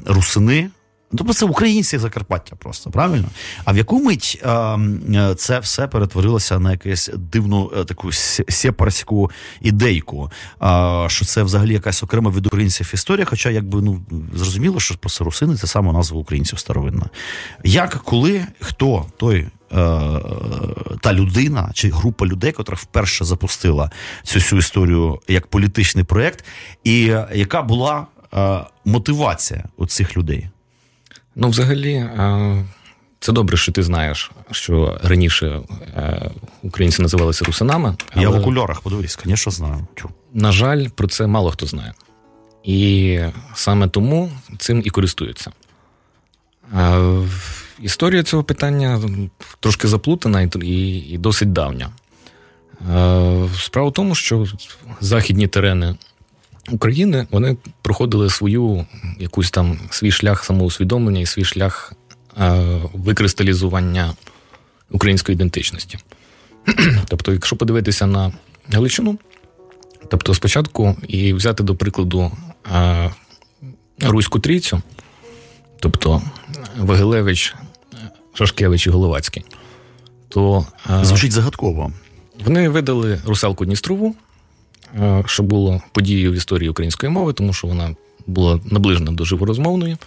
[0.05, 0.69] русини,
[1.15, 3.27] Тобто це українське Закарпаття просто, правильно?
[3.65, 8.11] А в яку мить е, це все перетворилося на якусь дивну е, таку
[8.49, 10.31] сепарську ідейку,
[10.63, 14.01] е, що це взагалі якась окрема від українців історія, хоча якби ну
[14.33, 17.05] зрозуміло, що просто русини це саме назва українців старовинна.
[17.63, 19.47] Як, коли, хто той?
[19.71, 19.77] Е,
[21.01, 23.91] та людина чи група людей, яка вперше запустила
[24.23, 26.45] цю всю історію як політичний проєкт,
[26.83, 26.99] і
[27.33, 30.49] яка була е, мотивація у цих людей?
[31.39, 32.65] Ну, взагалі, е,
[33.19, 35.61] це добре, що ти знаєш, що раніше
[35.97, 37.95] е, українці називалися русинами.
[38.13, 39.87] Але, Я в окулярах подивись, звісно, знаю.
[40.33, 41.93] На жаль, про це мало хто знає.
[42.63, 43.19] І
[43.53, 45.51] саме тому цим і користуються.
[46.77, 47.19] Е,
[47.79, 49.01] історія цього питання
[49.59, 51.89] трошки заплутана і, і досить давня.
[53.59, 54.45] Справа в тому, що
[55.01, 55.95] західні терени
[56.71, 58.85] України вони проходили свою
[59.19, 61.93] якусь там свій шлях самоусвідомлення і свій шлях
[62.37, 64.13] е, викристалізування
[64.91, 65.97] української ідентичності.
[67.07, 68.31] Тобто, якщо подивитися на
[68.71, 69.17] Галичину,
[70.09, 72.31] тобто спочатку і взяти до прикладу
[72.75, 73.11] е,
[74.01, 74.81] Руську трійцю,
[75.79, 76.21] тобто
[76.77, 77.55] Вагилевич,
[78.33, 79.45] Шашкевич і Головацький,
[80.29, 80.65] то
[81.01, 81.91] е, звучить загадково.
[82.45, 84.15] Вони видали русалку Дністрову.
[84.95, 87.95] Е, що було подією в історії української мови, тому що вона
[88.27, 89.97] була наближена до живорозмовної.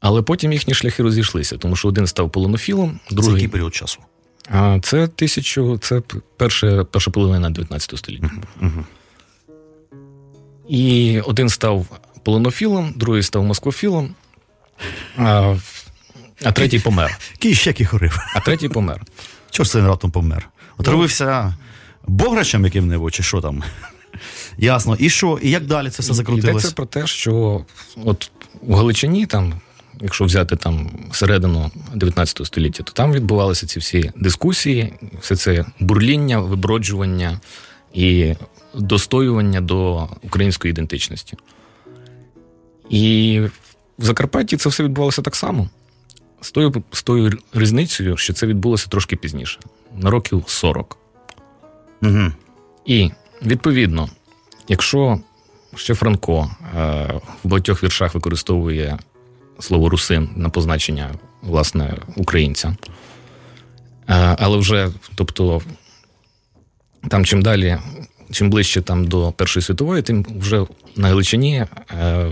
[0.00, 3.30] Але потім їхні шляхи розійшлися, тому що один став полонофілом, другий.
[3.30, 3.98] Це який період часу?
[4.50, 6.02] А це тисячу, це
[6.36, 8.30] перша, перша половина 19 століття.
[8.62, 8.84] Uh-huh.
[10.68, 11.86] І один став
[12.22, 14.14] полонофілом, другий став москофілом,
[15.16, 15.56] а
[16.44, 17.18] а третій помер.
[17.38, 18.18] Кий ще хорив.
[18.34, 19.02] А третій помер.
[19.50, 20.48] Чого ж це раптом помер?
[20.78, 21.54] Отравився
[22.06, 23.62] Бограчем яким-небудь, чи що там?
[24.58, 24.96] Ясно.
[24.98, 25.38] І що?
[25.42, 26.50] І як далі це все закрутилося?
[26.50, 27.64] Йдеться про те, що
[28.04, 28.30] от
[28.62, 29.60] у Галичині, там,
[30.00, 36.38] якщо взяти там середину 19 століття, то там відбувалися ці всі дискусії, все це бурління,
[36.38, 37.40] виброджування
[37.94, 38.34] і
[38.74, 41.36] достоювання до української ідентичності.
[42.90, 43.40] І
[43.98, 45.68] в Закарпатті це все відбувалося так само.
[46.40, 49.60] З тою, з тою різницею, що це відбулося трошки пізніше,
[49.96, 50.98] на років 40.
[52.02, 52.32] Угу.
[52.84, 53.10] І
[53.42, 54.08] відповідно,
[54.68, 55.20] якщо
[55.76, 58.98] ще Франко е, в багатьох віршах використовує
[59.60, 62.76] слово русин на позначення власне українця,
[64.08, 65.62] е, але вже, тобто,
[67.08, 67.78] там чим далі,
[68.30, 72.30] чим ближче там до Першої світової, тим вже на Галичині е,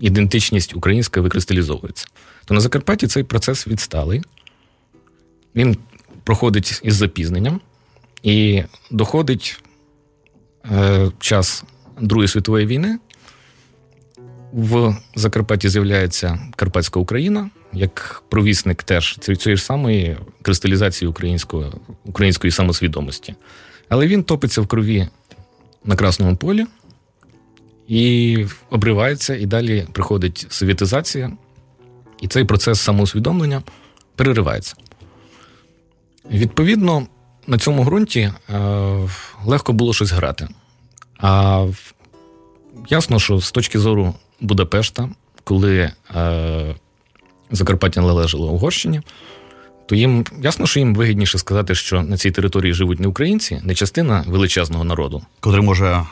[0.00, 2.06] ідентичність українська викристалізовується.
[2.44, 4.22] То на Закарпатті цей процес відсталий,
[5.54, 5.76] він
[6.24, 7.60] проходить із запізненням.
[8.26, 9.62] І доходить
[10.72, 11.64] е, час
[12.00, 12.98] Другої світової війни.
[14.52, 21.66] В Закарпатті з'являється Карпатська Україна як провісник теж цієї ж самої кристалізації української
[22.04, 23.34] української самосвідомості.
[23.88, 25.08] Але він топиться в крові
[25.84, 26.66] на Красному полі
[27.88, 31.32] і обривається, і далі приходить совєтизація,
[32.20, 33.62] і цей процес самоусвідомлення
[34.16, 34.74] переривається.
[36.30, 37.06] Відповідно,
[37.46, 38.32] на цьому ґрунті е,
[39.44, 40.48] легко було щось грати.
[41.18, 41.66] А
[42.88, 45.08] ясно, що з точки зору Будапешта,
[45.44, 46.74] коли е,
[47.50, 49.02] Закарпаття належало Угорщині,
[49.86, 53.74] то їм ясно, що їм вигідніше сказати, що на цій території живуть не українці, не
[53.74, 56.04] частина величезного народу, котрий може е,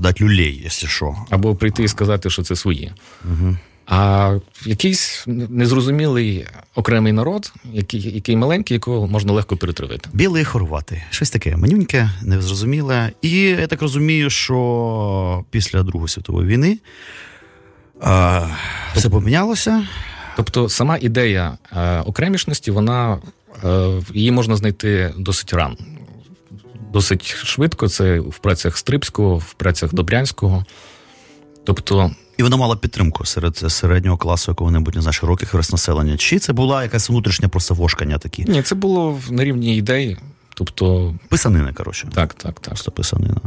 [0.00, 1.16] дати люлей, якщо що.
[1.30, 2.92] Або прийти і сказати, що це свої.
[3.24, 3.56] Угу.
[3.92, 10.08] А якийсь незрозумілий окремий народ, який який маленький, якого можна легко перетравити.
[10.12, 11.02] Білий хорвати.
[11.10, 13.12] Щось таке манюньке, незрозуміле.
[13.22, 16.78] І я так розумію, що після Другої світової війни
[18.00, 18.46] а,
[18.94, 19.86] все помінялося.
[20.36, 23.18] Тобто, сама ідея а, окремішності, вона
[23.62, 25.76] а, її можна знайти досить рано.
[26.92, 27.88] досить швидко.
[27.88, 30.64] Це в працях Стрипського, в працях Добрянського.
[31.64, 32.10] Тобто.
[32.40, 36.16] І вона мала підтримку серед середнього класу якого-небудь не знаю, широких верст населення.
[36.16, 38.44] Чи це була якась внутрішня просто вошкання такі?
[38.44, 40.18] Ні, це було на рівні ідеї.
[40.54, 41.14] Тобто.
[41.28, 42.08] Писанина, коротше.
[42.14, 42.64] Так, так, так.
[42.64, 43.40] Просто писанина.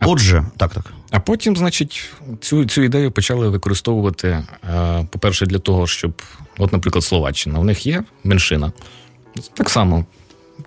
[0.00, 0.92] Отже, так, так.
[1.10, 2.10] А потім, значить,
[2.40, 6.22] цю цю ідею почали використовувати, е, по-перше, для того, щоб,
[6.58, 8.72] от, наприклад, Словаччина, у них є меншина.
[9.54, 10.04] Так само,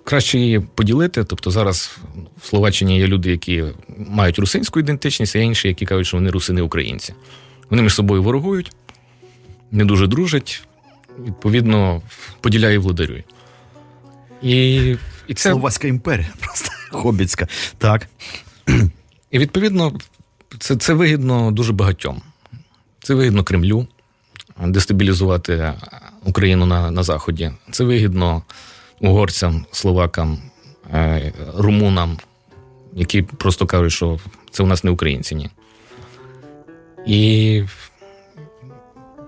[0.04, 1.24] краще її поділити.
[1.24, 1.98] Тобто зараз
[2.42, 3.64] в Словаччині є люди, які
[3.96, 7.14] мають русинську ідентичність, а інші, які кажуть, що вони русини українці.
[7.70, 8.72] Вони між собою ворогують,
[9.70, 10.62] не дуже дружать,
[11.24, 12.02] відповідно,
[12.40, 13.22] поділяє владарює.
[14.42, 14.76] І,
[15.28, 15.50] і це...
[15.50, 17.48] Словацька імперія, просто хобіцька.
[17.78, 18.08] Так.
[19.30, 19.92] І відповідно,
[20.58, 22.22] це це вигідно дуже багатьом.
[23.02, 23.86] Це вигідно Кремлю
[24.60, 25.72] дестабілізувати
[26.24, 27.52] Україну на на Заході.
[27.70, 28.42] Це вигідно
[29.00, 30.38] угорцям, словакам,
[30.92, 32.18] е, румунам,
[32.92, 34.18] які просто кажуть, що
[34.50, 35.34] це у нас не українці.
[35.34, 35.50] ні.
[37.06, 37.62] І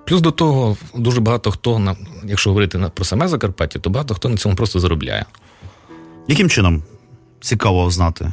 [0.06, 4.36] плюс до того, дуже багато хто, якщо говорити про саме Закарпаття, то багато хто на
[4.36, 5.24] цьому просто заробляє.
[6.28, 6.82] Яким чином
[7.40, 8.32] цікаво знати?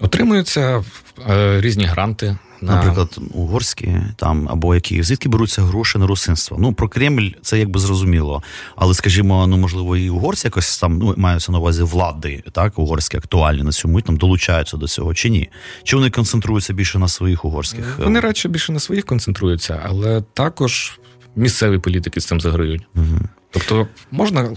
[0.00, 0.84] Отримуються
[1.30, 2.36] е, різні гранти.
[2.62, 2.74] На...
[2.74, 6.56] Наприклад, угорські там або які звідки беруться гроші на русинство.
[6.60, 8.42] Ну про Кремль це якби зрозуміло.
[8.76, 13.16] Але скажімо, ну можливо, і угорці якось там ну маються на увазі влади, так угорські
[13.16, 15.48] актуальні на цьому там долучаються до цього чи ні?
[15.82, 17.98] Чи вони концентруються більше на своїх угорських?
[17.98, 21.00] Вони е, радше більше на своїх концентруються, але також
[21.36, 22.82] місцеві політики з цим заграють.
[22.96, 23.20] Угу.
[23.50, 24.56] Тобто можна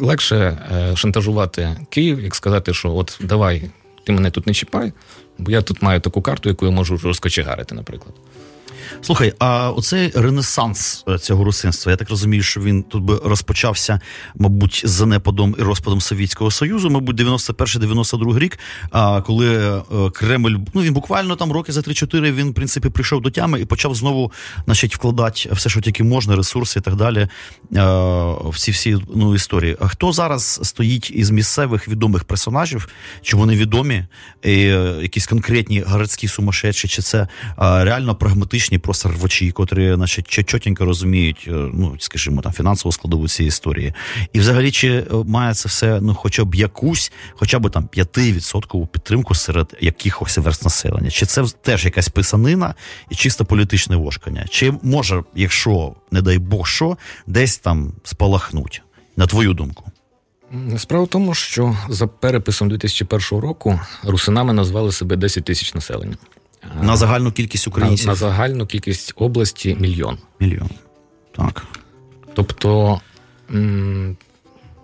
[0.00, 0.36] легше
[0.72, 3.70] е, шантажувати Київ, як сказати, що от давай
[4.10, 4.92] ти мене тут не чіпай,
[5.38, 8.14] бо я тут маю таку карту, яку я можу розкочегарити, наприклад.
[9.02, 14.00] Слухай, а оцей ренесанс е, цього русинства, я так розумію, що він тут би розпочався,
[14.34, 18.58] мабуть, з занепадом і розпадом Совєтського Союзу, мабуть, 91-92 рік,
[19.26, 23.30] коли е, Кремль, ну він буквально там роки за 3-4 він, в принципі, прийшов до
[23.30, 24.32] тями і почав знову
[24.64, 27.28] значить, вкладати все, що тільки можна, ресурси і так далі, е,
[28.44, 29.76] в ці всі ну, історії.
[29.80, 32.88] А хто зараз стоїть із місцевих відомих персонажів,
[33.22, 34.04] чи вони відомі,
[34.42, 34.52] і
[35.02, 37.28] якісь конкретні городські сумасшедші, чи це
[37.58, 38.69] реально прагматичні?
[38.78, 43.94] Просто рвачі, котрі значить, чотенько розуміють, е, ну скажімо, там фінансову складову цієї історії.
[44.32, 48.86] І взагалі, чи е, має це все ну, хоча б якусь, хоча б там 5%
[48.86, 51.10] підтримку серед якихось верст населення?
[51.10, 52.74] Чи це теж якась писанина
[53.10, 54.46] і чисто політичне вошкання?
[54.50, 56.96] Чи може, якщо, не дай Бог, що,
[57.26, 58.82] десь там спалахнуть,
[59.16, 59.84] на твою думку?
[60.78, 66.16] Справа в тому, що за переписом 2001 року русинами назвали себе 10 тисяч населення.
[66.82, 68.06] На загальну кількість українців?
[68.06, 70.18] На, на загальну кількість області мільйон.
[70.40, 70.70] Мільйон.
[71.36, 71.66] Так.
[72.34, 73.00] Тобто,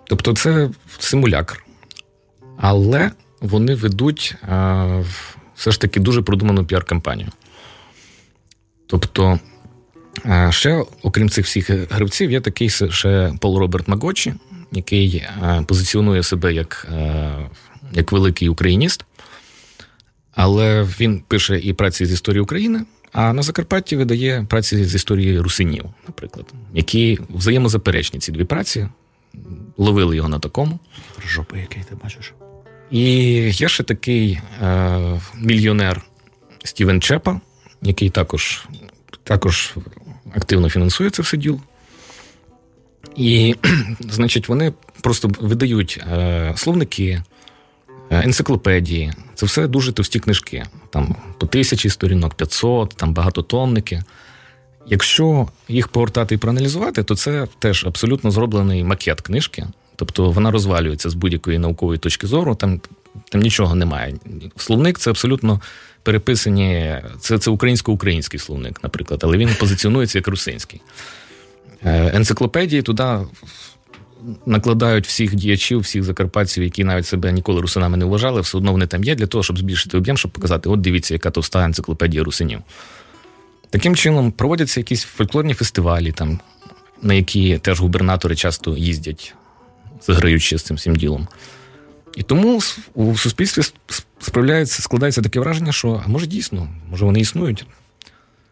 [0.07, 0.69] тобто це
[0.99, 1.63] симулякр.
[2.57, 3.11] Але
[3.41, 5.03] вони ведуть а,
[5.55, 7.29] все ж таки дуже продуману піар-кампанію.
[8.87, 9.39] Тобто,
[10.25, 14.33] а, ще, окрім цих всіх гравців, є такий ще Пол Роберт Магочі,
[14.71, 16.87] який а, позиціонує себе як,
[17.93, 19.05] як великий україніст.
[20.37, 22.81] Але він пише і праці з історії України,
[23.11, 28.87] а на Закарпатті видає праці з історії русинів, наприклад, які взаємозаперечні ці дві праці.
[29.77, 30.79] Ловили його на такому.
[31.27, 32.33] Жопи, який ти бачиш.
[32.91, 33.03] І
[33.51, 36.01] є ще такий е, мільйонер
[36.63, 37.41] Стівен Чепа,
[37.81, 38.67] який також
[39.23, 39.73] також
[40.35, 41.61] активно фінансує це все діло.
[43.15, 43.55] І,
[43.99, 47.23] значить, вони просто видають е, словники,
[48.09, 49.13] енциклопедії.
[49.35, 50.63] Це все дуже товсті книжки.
[50.89, 54.03] Там по тисячі сторінок, 500, там багатотомники.
[54.87, 59.67] Якщо їх повертати і проаналізувати, то це теж абсолютно зроблений макет книжки.
[59.95, 62.81] Тобто вона розвалюється з будь-якої наукової точки зору, там
[63.29, 64.15] там нічого немає.
[64.57, 65.61] Словник це абсолютно
[66.03, 70.81] переписані, це це українсько-український словник, наприклад, але він позиціонується як русинський.
[71.83, 73.17] Е, енциклопедії туди
[74.45, 78.87] накладають всіх діячів, всіх закарпатців, які навіть себе ніколи русинами не вважали, все одно вони
[78.87, 82.59] там є для того, щоб збільшити об'єм, щоб показати, от дивіться, яка товста енциклопедія русинів.
[83.69, 86.39] Таким чином проводяться якісь фольклорні фестивалі, там,
[87.01, 89.35] на які теж губернатори часто їздять,
[90.01, 91.27] заграючи з цим всім ділом.
[92.15, 92.59] І тому
[92.93, 93.61] у суспільстві
[94.19, 97.65] справляється, складається таке враження, що а може дійсно, може вони існують.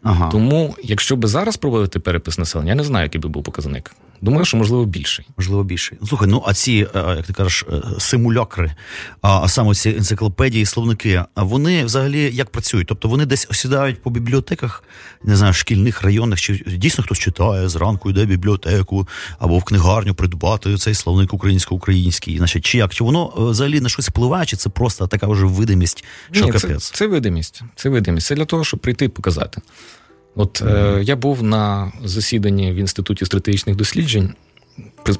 [0.02, 0.28] Ага.
[0.30, 3.92] Тому, якщо би зараз проводити перепис населення, я не знаю, який би був показник.
[4.20, 5.26] Думаю, що можливо більший.
[5.36, 5.98] Можливо, більший.
[6.08, 8.72] Слухай, ну а ці, е, як ти кажеш, е, симулякри,
[9.22, 12.86] а саме ці енциклопедії, словники, вони взагалі як працюють?
[12.88, 14.84] Тобто вони десь осідають по бібліотеках,
[15.24, 19.08] не знаю, шкільних районних, чи дійсно хтось читає зранку, йде в бібліотеку
[19.38, 22.38] або в книгарню придбати цей словник українсько-український.
[22.38, 22.94] Значить, чи як?
[22.94, 26.52] Чи воно е, взагалі на щось впливає, чи це просто така вже видимість, що Ні,
[26.52, 26.84] капець?
[26.84, 27.62] Це, це видимість.
[27.76, 28.26] Це видимість.
[28.26, 29.60] Це для того, щоб прийти і показати.
[30.36, 34.34] От е, я був на засіданні в інституті стратегічних досліджень,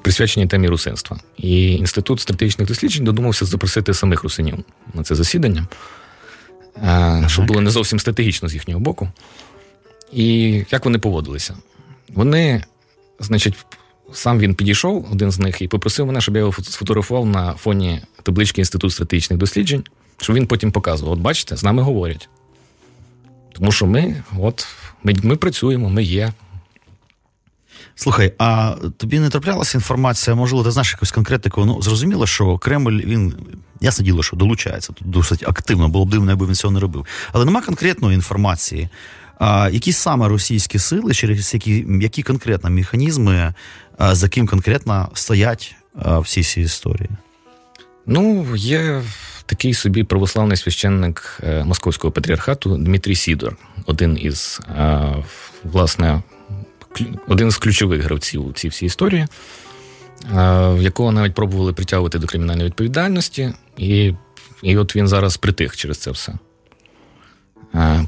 [0.02, 1.20] присвяченій темі русинства.
[1.36, 4.58] І інститут стратегічних досліджень додумався запросити самих русинів
[4.94, 5.66] на це засідання,
[6.76, 9.08] е, щоб було не зовсім стратегічно з їхнього боку.
[10.12, 11.56] І як вони поводилися?
[12.14, 12.64] Вони,
[13.20, 13.54] значить,
[14.12, 18.00] сам він підійшов, один з них, і попросив мене, щоб я його сфотографував на фоні
[18.22, 19.84] таблички Інституту стратегічних досліджень,
[20.16, 22.28] щоб він потім показував: от бачите, з нами говорять.
[23.58, 24.66] Тому що ми, от,
[25.04, 26.32] ми, ми працюємо, ми є.
[27.94, 31.64] Слухай, а тобі не траплялася інформація, можливо, ти знаєш якусь конкретику?
[31.64, 33.34] Ну, зрозуміло, що Кремль, він
[33.80, 37.06] ясно діло, що долучається тут досить активно, було б дивно, якби він цього не робив.
[37.32, 38.88] Але нема конкретної інформації.
[39.38, 43.54] А, Які саме російські сили, через які які конкретно механізми,
[43.98, 47.10] а, за ким конкретно стоять а, всі ці історії?
[48.06, 49.02] Ну, є
[49.46, 55.14] такий собі православний священник е, Московського патріархату Дмитрій Сідор, один із е,
[55.64, 56.22] власне
[57.28, 59.26] один з ключових гравців у цій всій історії, е,
[60.80, 64.14] якого навіть пробували притягувати до кримінальної відповідальності, і
[64.62, 66.34] і от він зараз притих через це все.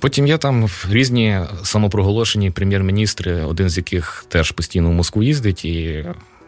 [0.01, 6.05] Потім є там різні самопроголошені прем'єр-міністри, один з яких теж постійно в Москву їздить, і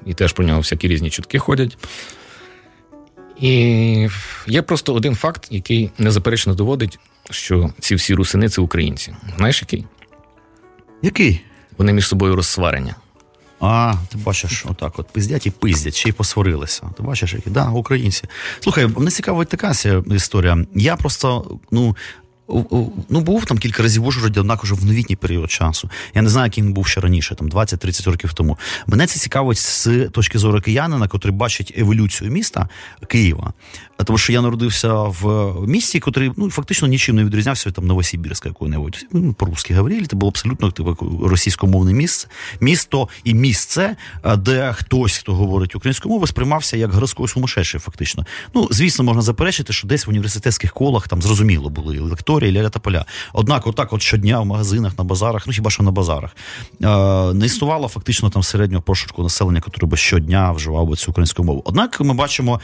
[0.06, 1.78] і теж про нього всякі різні чутки ходять.
[3.40, 4.08] І
[4.46, 6.98] є просто один факт, який незаперечно доводить,
[7.30, 9.14] що ці всі русини це українці.
[9.36, 9.84] Знаєш який?
[11.02, 11.40] Який?
[11.78, 12.94] Вони між собою розсварення.
[13.60, 16.82] А, ти бачиш, отак от пиздять і пиздять, ще й посварилися.
[16.96, 18.24] Ти бачиш, які да, українці.
[18.60, 19.72] Слухай, мене цікавить така
[20.10, 20.64] історія.
[20.74, 21.96] Я просто, ну,
[23.08, 25.90] Ну, був там кілька разів в Ужгороді, однак уже в новітній період часу.
[26.14, 28.58] Я не знаю, яким він був ще раніше, там 20-30 років тому.
[28.86, 32.68] Мене це цікавить з точки зору киянина, котрий бачить еволюцію міста
[33.08, 33.52] Києва.
[34.04, 38.48] Тому що я народився в місті, який ну, фактично нічим не відрізнявся від там Новосибірська
[38.48, 39.06] якого-небудь.
[39.12, 42.28] Ну, по-русски говорили, це було абсолютно типу, російськомовне місце,
[42.60, 43.96] місто і місце,
[44.38, 48.26] де хтось, хто говорить українською мовою, сприймався як городською сумасшедший, фактично.
[48.54, 52.80] Ну, звісно, можна заперечити, що десь в університетських колах там зрозуміло були лекторії, ляля та
[52.80, 53.04] поля.
[53.32, 56.36] Однак, отак, от щодня в магазинах, на базарах, ну хіба що на базарах,
[57.34, 61.62] не існувало фактично там середнього пошуку населення, який би щодня вживав би цю українську мову.
[61.64, 62.60] Однак ми бачимо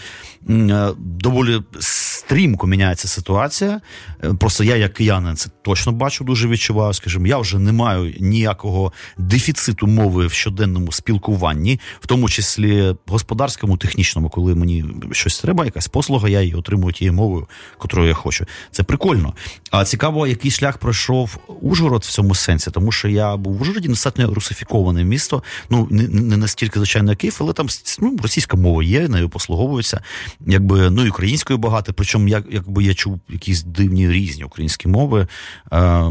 [1.27, 3.81] доволі стрімко міняється ситуація.
[4.25, 6.93] Е, просто я, як киянин, це точно бачу, дуже відчуваю.
[6.93, 13.77] Скажімо, я вже не маю ніякого дефіциту мови в щоденному спілкуванні, в тому числі господарському,
[13.77, 17.49] технічному, коли мені щось треба, якась послуга, я її отримую тією мовою,
[17.79, 18.47] котрою я хочу.
[18.71, 19.35] Це прикольно.
[19.71, 23.89] А цікаво, який шлях пройшов Ужгород в цьому сенсі, тому що я був в Ужгороді
[23.89, 25.43] достатньо русифіковане місто.
[25.71, 27.67] Ну не, настільки звичайно, як Київ, але там
[28.01, 30.01] ну, російська мова є, нею послуговуються,
[30.47, 31.93] якби ну і українською багато.
[31.93, 35.27] Причому як якби я чув якісь дивні різні українські мови.
[35.71, 36.11] А,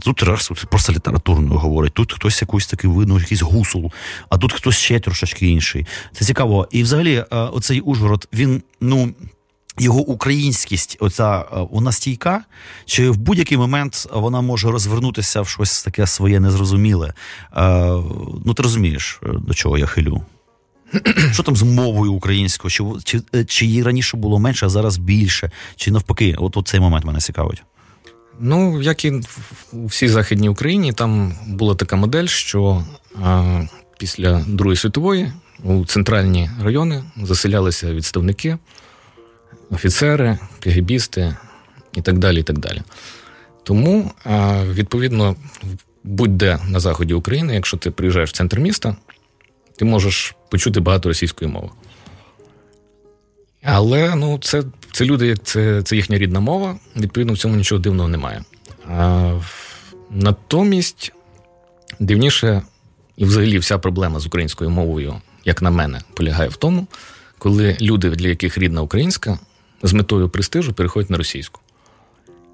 [0.00, 3.92] Тут раз просто літературною говорить, тут хтось якийсь такий видно, якийсь гусул,
[4.28, 5.86] а тут хтось ще трошечки інший.
[6.12, 6.68] Це цікаво.
[6.70, 9.14] І взагалі, оцей Ужгород, він ну.
[9.78, 12.44] Його українськість, оця вона стійка,
[12.86, 17.14] чи в будь-який момент вона може розвернутися в щось таке своє незрозуміле?
[18.44, 20.22] Ну, ти розумієш, до чого я хилю?
[21.32, 22.70] Що там з мовою українською?
[22.70, 25.50] Чи чи, е, чи її раніше було менше, а зараз більше?
[25.76, 27.62] Чи навпаки, от, от цей момент мене цікавить.
[28.40, 29.12] Ну, як і
[29.72, 32.84] у всій Західній Україні, там була така модель, що
[33.22, 33.60] а,
[33.98, 35.32] після Другої світової
[35.64, 38.58] у центральні райони заселялися відставники,
[39.70, 41.36] офіцери, кегебісти
[41.92, 42.40] і так далі.
[42.40, 42.82] і так далі.
[43.62, 45.36] Тому, а, відповідно,
[46.04, 48.96] будь-де на заході України, якщо ти приїжджаєш в центр міста,
[49.76, 51.68] ти можеш почути багато російської мови.
[53.62, 58.08] Але ну, це це люди, це це їхня рідна мова, відповідно, в цьому нічого дивного
[58.08, 58.44] немає.
[58.88, 59.40] А,
[60.10, 61.12] Натомість
[62.00, 62.62] дивніше,
[63.16, 66.86] і взагалі вся проблема з українською мовою, як на мене, полягає в тому,
[67.38, 69.38] коли люди, для яких рідна українська,
[69.82, 71.60] з метою престижу переходять на російську.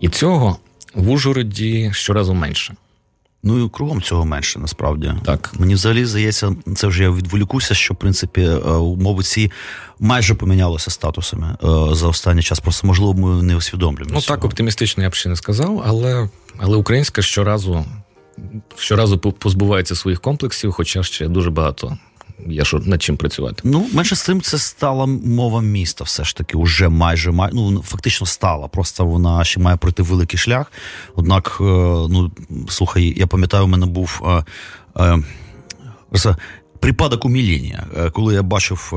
[0.00, 0.58] І цього
[0.94, 2.74] в Ужгороді щоразу менше.
[3.42, 5.12] Ну і кругом цього менше насправді.
[5.24, 5.52] Так.
[5.58, 9.50] Мені взагалі здається, це вже я відволікуся, що в принципі е, умови ці
[10.00, 12.60] майже помінялися статусами е, за останній час.
[12.60, 14.10] Просто можливо, ми не усвідомлюємо.
[14.14, 14.36] Ну цього.
[14.36, 16.28] так оптимістично я б ще не сказав, але
[16.58, 17.84] але українська щоразу
[18.76, 21.98] щоразу позбувається своїх комплексів, хоча ще дуже багато
[22.46, 23.62] є що над чим працювати.
[23.64, 27.82] Ну, менше з тим, це стала мова міста, все ж таки, уже майже май, ну
[27.82, 28.68] фактично стала.
[28.68, 30.72] Просто вона ще має пройти великий шлях.
[31.16, 31.64] Однак, е,
[32.08, 32.32] ну
[32.68, 34.22] слухай, я пам'ятаю, у мене був.
[34.24, 34.44] Е,
[35.02, 35.22] е,
[36.80, 38.92] Припадок уміління, е, коли я бачив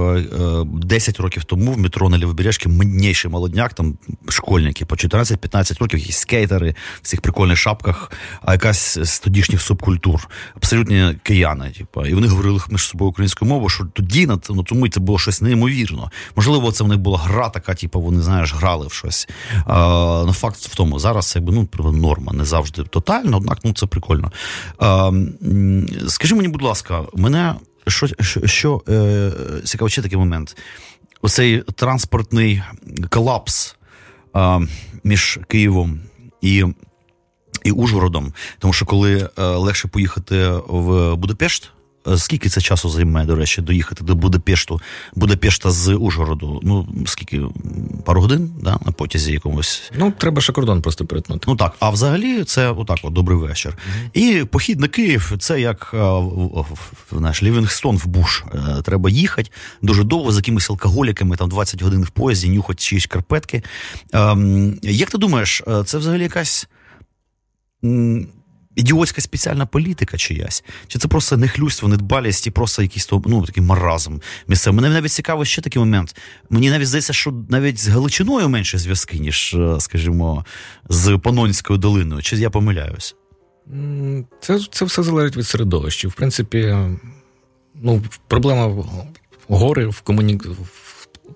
[0.74, 3.98] 10 е, е, років тому в метро на Лівобережці модніший молодняк, там
[4.30, 8.12] школьники по 14-15 років, якісь скейтери в цих прикольних шапках,
[8.42, 11.72] а якась з тодішніх субкультур, абсолютні кияни.
[11.78, 12.06] Типу.
[12.06, 15.42] І вони говорили між собою українською мовою, що тоді на ну, тому це було щось
[15.42, 16.12] неймовірно.
[16.36, 19.28] Можливо, це в них була гра така, типу, вони знаєш, грали в щось.
[19.66, 23.86] А, ну, Факт в тому, зараз якби ну, норма, не завжди тотально, однак ну, це
[23.86, 24.32] прикольно.
[24.78, 25.12] А,
[26.08, 27.56] Скажи мені, будь ласка, мене
[27.88, 28.08] що
[28.46, 29.32] що, е,
[29.64, 30.58] цікаво, ще такий момент.
[31.22, 32.62] Оцей транспортний
[33.10, 33.76] колапс
[34.36, 34.60] е,
[35.04, 36.00] між Києвом
[36.42, 36.66] і
[37.64, 38.34] і Ужгородом.
[38.60, 41.72] Тому що коли е, легше поїхати в Будапешт,
[42.18, 44.82] скільки це часу займе, до речі, доїхати до Будапешту,
[45.16, 46.60] Будапешта з Ужгороду?
[46.64, 47.42] Ну, скільки?
[48.06, 49.92] Пару годин да, на потязі якомусь?
[49.98, 51.46] Ну, треба ще кордон просто перетнути.
[51.48, 53.78] Ну так, а взагалі це отак, от, добрий вечір.
[53.78, 54.42] Mm-hmm.
[54.42, 56.24] І похід на Київ це як е,
[57.12, 58.44] знаєш, Лівінгстон в Буш.
[58.54, 59.50] Е, треба їхати
[59.82, 63.64] дуже довго з якимись алкоголіками, там 20 годин в поїзді, нюхати чиїсь карпетки.
[64.14, 66.68] Ем, як ти думаєш, це взагалі якась
[68.76, 70.64] ідіотська спеціальна політика чиясь?
[70.88, 74.18] Чи це просто нехлюйство, недбалість і просто якийсь ну, такий маразм
[74.48, 74.82] місцевий?
[74.82, 76.16] Мене навіть цікаво ще такий момент.
[76.50, 80.46] Мені навіть здається, що навіть з Галичиною менше зв'язки, ніж, е, скажімо,
[80.90, 82.22] з Панонською долиною.
[82.22, 83.16] Чи я помиляюсь?
[84.42, 86.08] Це це все залежить від середовища.
[86.08, 86.78] В принципі,
[87.82, 88.86] ну, проблема
[89.48, 90.36] гори в комуні...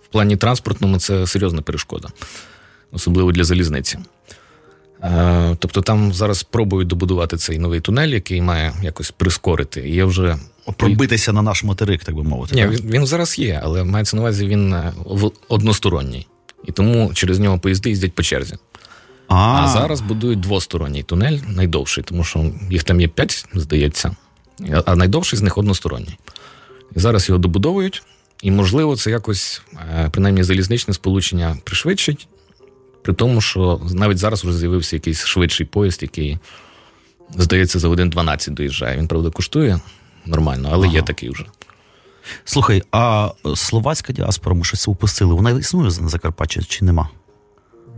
[0.04, 2.10] в плані транспортному це серйозна перешкода,
[2.92, 4.00] особливо для залізниці.
[5.04, 9.90] Е, тобто там зараз пробують добудувати цей новий тунель, який має якось прискорити.
[9.90, 10.38] є вже
[10.78, 12.56] пробитися на наш материк, так би мовити.
[12.56, 14.94] Ні, він, він зараз є, але мається на увазі він е,
[15.48, 16.28] односторонній.
[16.66, 18.56] І тому через нього поїзди їздять по черзі.
[19.28, 24.16] А, а зараз будують двосторонній тунель, найдовший, тому що їх там є п'ять, здається,
[24.86, 26.18] а найдовший з них односторонній.
[26.96, 28.04] І зараз його добудовують,
[28.42, 32.28] і, можливо, це якось, е, принаймні, залізничне сполучення пришвидшить,
[33.08, 36.38] при тому, що навіть зараз вже з'явився якийсь швидший поїзд, який,
[37.36, 38.98] здається, за годин 12 доїжджає.
[38.98, 39.80] Він, правда, коштує
[40.26, 40.96] нормально, але ага.
[40.96, 41.46] є такий вже.
[42.46, 47.10] Слухай, а словацька діаспора, ми щось упустили, вона існує на Закарпатті чи нема?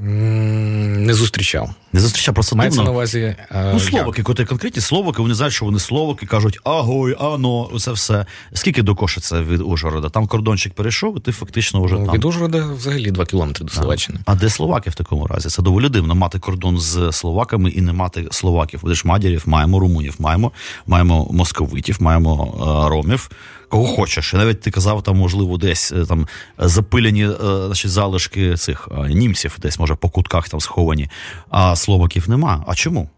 [0.01, 1.69] Не зустрічав.
[1.93, 3.35] Не зустрічав просто Мається на увазі.
[3.49, 7.91] А, ну, словаки, коли конкретні словаки, вони знають, що вони словаки, кажуть агой, ано, це
[7.91, 8.25] все.
[8.53, 10.09] Скільки до це від Ужгорода?
[10.09, 11.95] Там кордончик перейшов, і ти фактично вже.
[11.95, 12.15] Ну, там.
[12.15, 14.19] Від Ужгорода взагалі два кілометри до Словаччини.
[14.25, 15.49] А, де словаки в такому разі?
[15.49, 18.81] Це доволі дивно мати кордон з словаками і не мати словаків.
[18.81, 20.51] Будеш мадірів, маємо румунів, маємо,
[20.87, 23.29] маємо московитів, маємо а, ромів
[23.69, 24.33] кого хочеш.
[24.33, 29.09] І навіть ти казав, там, можливо, десь е, там запилені е, значить, залишки цих е,
[29.09, 31.09] німців, десь, може, по кутках там сховані,
[31.49, 32.63] а словаків нема.
[32.67, 33.09] А чому?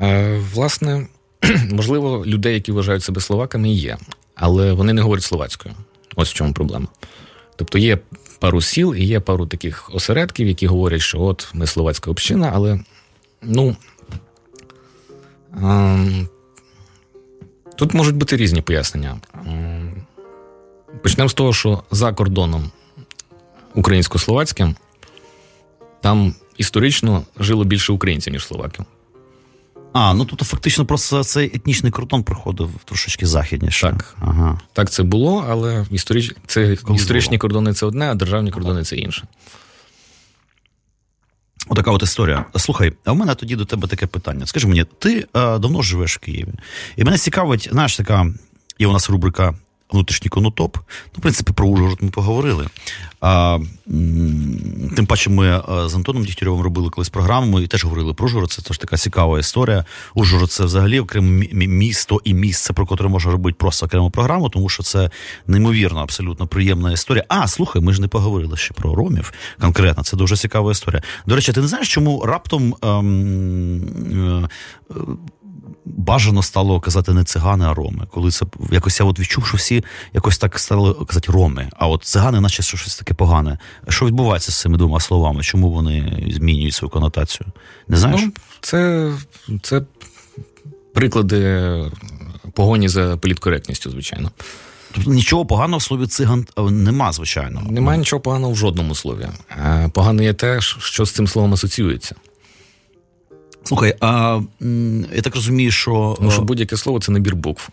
[0.00, 1.06] Е, Власне,
[1.72, 3.98] можливо, людей, які вважають себе словаками, є,
[4.34, 5.74] але вони не говорять словацькою.
[6.16, 6.86] Ось в чому проблема.
[7.56, 7.98] Тобто є
[8.38, 12.80] пару сіл і є пару таких осередків, які говорять, що от ми словацька община, але
[13.42, 13.76] ну.
[15.56, 16.28] Ем,
[17.78, 19.16] Тут можуть бути різні пояснення.
[21.02, 22.70] Почнемо з того, що за кордоном
[23.74, 24.74] українсько-словацьким
[26.00, 28.84] там історично жило більше українців, ніж словаків.
[29.92, 33.86] А, ну тобто фактично просто цей етнічний кордон проходив трошечки західніше.
[33.86, 34.60] Так, ага.
[34.72, 36.34] так це було, але історич...
[36.46, 39.24] це історичні кордони це одне, а державні кордони це інше.
[41.68, 42.44] Отака от історія.
[42.56, 44.46] Слухай, а в мене тоді до тебе таке питання.
[44.46, 46.52] Скажи мені, ти е, давно живеш в Києві?
[46.96, 48.26] І мене цікавить, знаєш, така
[48.78, 49.54] є у нас рубрика
[49.92, 50.76] внутрішній конотоп.
[50.76, 52.66] Ну, в принципі, про Ужгород ми поговорили.
[53.20, 53.58] А,
[54.96, 58.52] Тим паче, ми е, з Антоном Дігтярьовим робили колись програму і теж говорили про Ужгород.
[58.52, 59.84] Це теж така цікава історія.
[60.14, 64.68] Ужгород це взагалі окреме місто і місце, про котре можна робити просто окрему програму, тому
[64.68, 65.10] що це
[65.46, 67.24] неймовірно, абсолютно приємна історія.
[67.28, 69.32] А, слухай, ми ж не поговорили ще про ромів.
[69.60, 71.02] Конкретно, це дуже цікава історія.
[71.26, 72.74] До речі, ти не знаєш, чому раптом.
[72.82, 74.48] Ем,
[74.90, 74.96] е,
[75.84, 78.06] бажано стало казати не цигани, а роми.
[78.10, 81.70] Коли це якось я от відчув, що всі якось так стали казати роми.
[81.76, 83.58] А от цигани, наче щось таке погане.
[83.88, 85.42] Що відбувається з цими двома словами?
[85.42, 87.46] Чому вони змінюють свою конотацію?
[87.88, 88.20] Не знаєш?
[88.24, 89.12] Ну, Це,
[89.62, 89.82] це
[90.94, 91.72] приклади
[92.52, 94.30] погоні за політкоректністю, звичайно.
[94.92, 97.62] Тобто нічого поганого в слові циган нема, звичайно.
[97.70, 99.28] Немає нічого поганого в жодному слові.
[99.92, 102.14] Погано є те, що з цим словом асоціюється.
[103.68, 104.40] Слухай, а
[105.14, 106.14] я так розумію, що.
[106.18, 107.68] Тому що будь-яке слово це набір букв.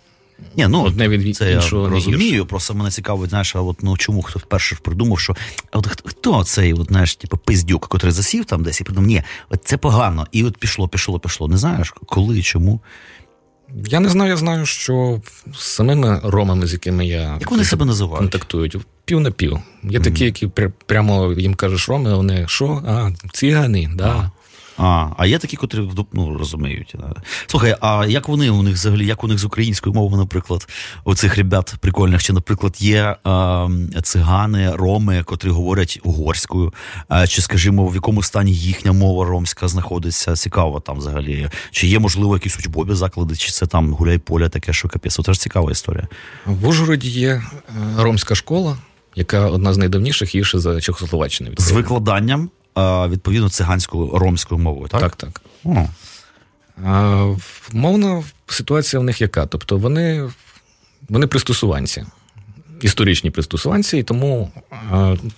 [0.57, 2.45] Ні, ну Одне від це іншого я розумію.
[2.45, 5.35] Просто мене цікавить, знаєш, а от ну чому хто вперше придумав, що
[5.71, 9.23] а от хто- цей, от знаєш, типу, пиздюк, який засів там десь і придумав, ні,
[9.49, 10.27] от це погано.
[10.31, 11.47] І от пішло, пішло, пішло.
[11.47, 12.79] Не знаєш, коли, чому?
[13.87, 15.21] Я не знаю, я знаю, що
[15.53, 18.19] з самими ромами, з якими я Як вони себе називають?
[18.19, 19.59] контактують, пів на пів.
[19.83, 20.47] Є такі, які
[20.85, 22.83] прямо їм кажеш роми, а вони що?
[22.87, 24.31] А, цигани, да.
[24.78, 26.95] А, а є такі, котрі ну, розуміють.
[27.47, 30.67] Слухай, а як вони у них взагалі, як у них з українською мовою, наприклад,
[31.03, 33.67] у цих ребят прикольних, чи, наприклад, є а,
[34.03, 36.73] цигани, роми, котрі говорять угорською,
[37.07, 40.36] а, чи, скажімо, в якому стані їхня мова ромська знаходиться?
[40.36, 41.49] Цікаво там взагалі.
[41.71, 45.19] Чи є, можливо, якісь учбові заклади, чи це там гуляй поля таке, що капець?
[45.26, 46.07] Це ж цікава історія.
[46.45, 47.43] В Ужгороді є е,
[47.97, 48.78] ромська школа,
[49.15, 51.51] яка одна з найдавніших, є ще за Чехословаччини.
[51.57, 52.49] З викладанням,
[53.09, 55.01] відповідно, циганською ромською мовою, так?
[55.01, 55.41] Так, так.
[55.63, 55.86] О.
[56.86, 59.45] А, в- мовна ситуація в них яка?
[59.45, 60.30] Тобто вони,
[61.09, 62.05] вони пристосуванці,
[62.82, 64.51] історичні пристосуванці, і тому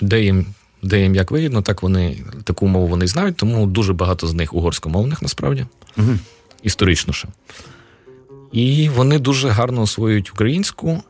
[0.01, 0.45] де їм,
[0.83, 4.53] де їм як вигідно, так вони таку мову вони знають, тому дуже багато з них
[4.53, 5.65] угорськомовних насправді,
[5.97, 6.11] Угу.
[6.63, 7.27] історично ще.
[8.51, 11.03] І вони дуже гарно освоюють українську,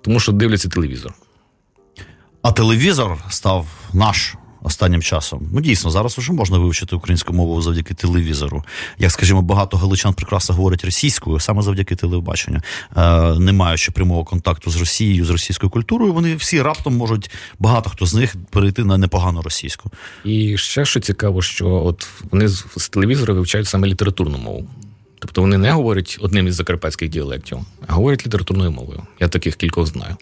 [0.00, 1.14] тому що дивляться телевізор.
[2.42, 5.48] А телевізор став наш останнім часом.
[5.52, 8.64] Ну дійсно, зараз вже можна вивчити українську мову завдяки телевізору.
[8.98, 12.60] Як скажімо, багато галичан прекрасно говорять російською саме завдяки телебаченню,
[12.96, 17.90] е, не маючи прямого контакту з Росією, з російською культурою, вони всі раптом можуть багато
[17.90, 19.90] хто з них перейти на непогану російську.
[20.24, 24.68] І ще що цікаво, що от вони з, з телевізора вивчають саме літературну мову.
[25.18, 29.02] Тобто вони не говорять одним із закарпатських діалектів, а говорять літературною мовою.
[29.20, 30.16] Я таких кількох знаю.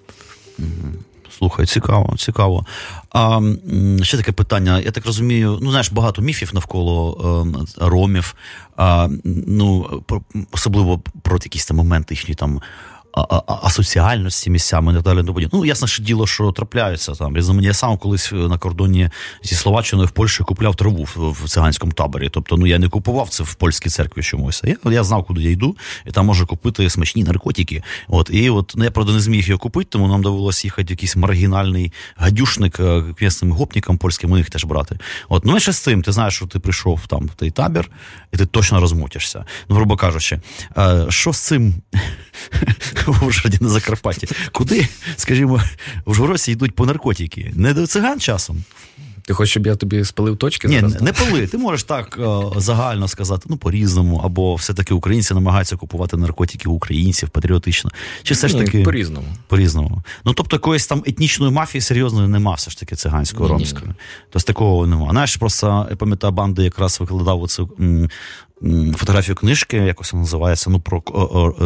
[1.39, 2.67] Слухай, цікаво, цікаво.
[3.13, 3.41] А
[4.03, 4.81] ще таке питання.
[4.81, 7.17] Я так розумію, ну знаєш, багато міфів навколо
[7.79, 8.35] е, ромів.
[8.77, 10.03] А, ну,
[10.53, 12.61] особливо про якісь там моменти їхні там.
[13.47, 15.27] Асоціальності місцями і так далі.
[15.27, 15.41] тому.
[15.53, 17.37] Ну, ясне ж діло, що трапляються там.
[17.63, 19.11] Я сам колись на кордоні
[19.43, 22.29] зі Словаччиною в Польщі купляв траву в, циганському таборі.
[22.29, 24.63] Тобто, ну я не купував це в польській церкві чомусь.
[24.65, 27.83] Я, я знав, куди я йду, і там можу купити смачні наркотики.
[28.09, 30.91] От і от ну, я правда не зміг його купити, тому нам довелося їхати в
[30.91, 34.99] якийсь маргінальний гадюшник е, к гопникам польським, у них теж брати.
[35.29, 37.91] От ну менше з тим, ти знаєш, що ти прийшов там в той табір,
[38.33, 39.45] і ти точно розмутишся.
[39.69, 40.41] Ну, грубо кажучи,
[40.79, 41.75] е, що з цим
[43.13, 44.29] в Ужгороді на Закарпатті?
[44.53, 45.61] Куди, скажімо,
[46.05, 47.53] в Ужгородці йдуть по наркотики?
[47.57, 48.65] Не до циган часом?
[49.27, 51.03] Ти хочеш, щоб я тобі спалив точки Ні, зараз?
[51.03, 51.47] не пали.
[51.47, 56.73] Ти можеш так е, загально сказати, ну по-різному, або все-таки українці намагаються купувати наркотики у
[56.73, 57.91] українців патріотично.
[58.23, 59.27] Чи все ж таки по-різному.
[59.49, 60.03] по-різному?
[60.25, 63.91] Ну тобто якоїсь там етнічної мафії серйозної нема, все ж таки циганської ромської.
[64.31, 65.11] Тобто такого нема.
[65.11, 67.71] Знаєш, просто я пам'ятаю, банди якраз викладав оцю
[68.97, 71.03] фотографію книжки, якось вона називається, ну про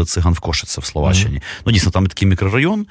[0.06, 1.40] циган в Кошице в Словаччині.
[1.66, 2.86] Ну дійсно, там такий мікрорайон,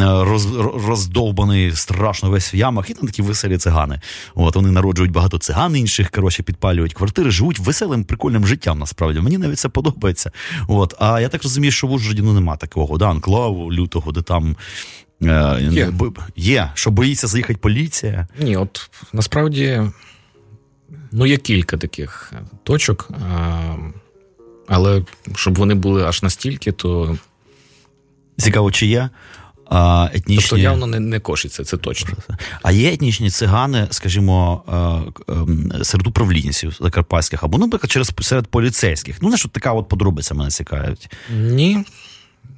[0.00, 0.46] роз,
[0.86, 4.00] роздовбаний страшно весь в ямах, і там такі веселі цигани.
[4.34, 8.78] От вони народжують багато циган інших, коротше, підпалюють квартири, живуть веселим, прикольним життям.
[8.78, 10.30] Насправді мені навіть це подобається.
[10.68, 14.22] От, а я так розумію, що в Ужгороді ну нема такого, да, анклаву лютого, де
[14.22, 14.56] там.
[15.22, 15.92] е, Є.
[16.36, 18.28] Є, що боїться заїхати поліція.
[18.40, 19.82] Ні, от насправді
[21.12, 23.10] ну, є кілька таких е, точок,
[24.66, 27.18] але щоб вони були аж настільки, то
[28.38, 29.10] Цікаво, чи є
[29.70, 30.46] а, етнічні.
[30.50, 32.14] тобто явно не, не кошиться, це точно.
[32.62, 34.62] А є етнічні цигани, скажімо,
[35.28, 39.16] е, ем, серед управлінців закарпатських, або, наприклад, через серед поліцейських.
[39.22, 41.10] Ну, знаєш, от така от подробиця мене цікавить.
[41.40, 41.84] Ні,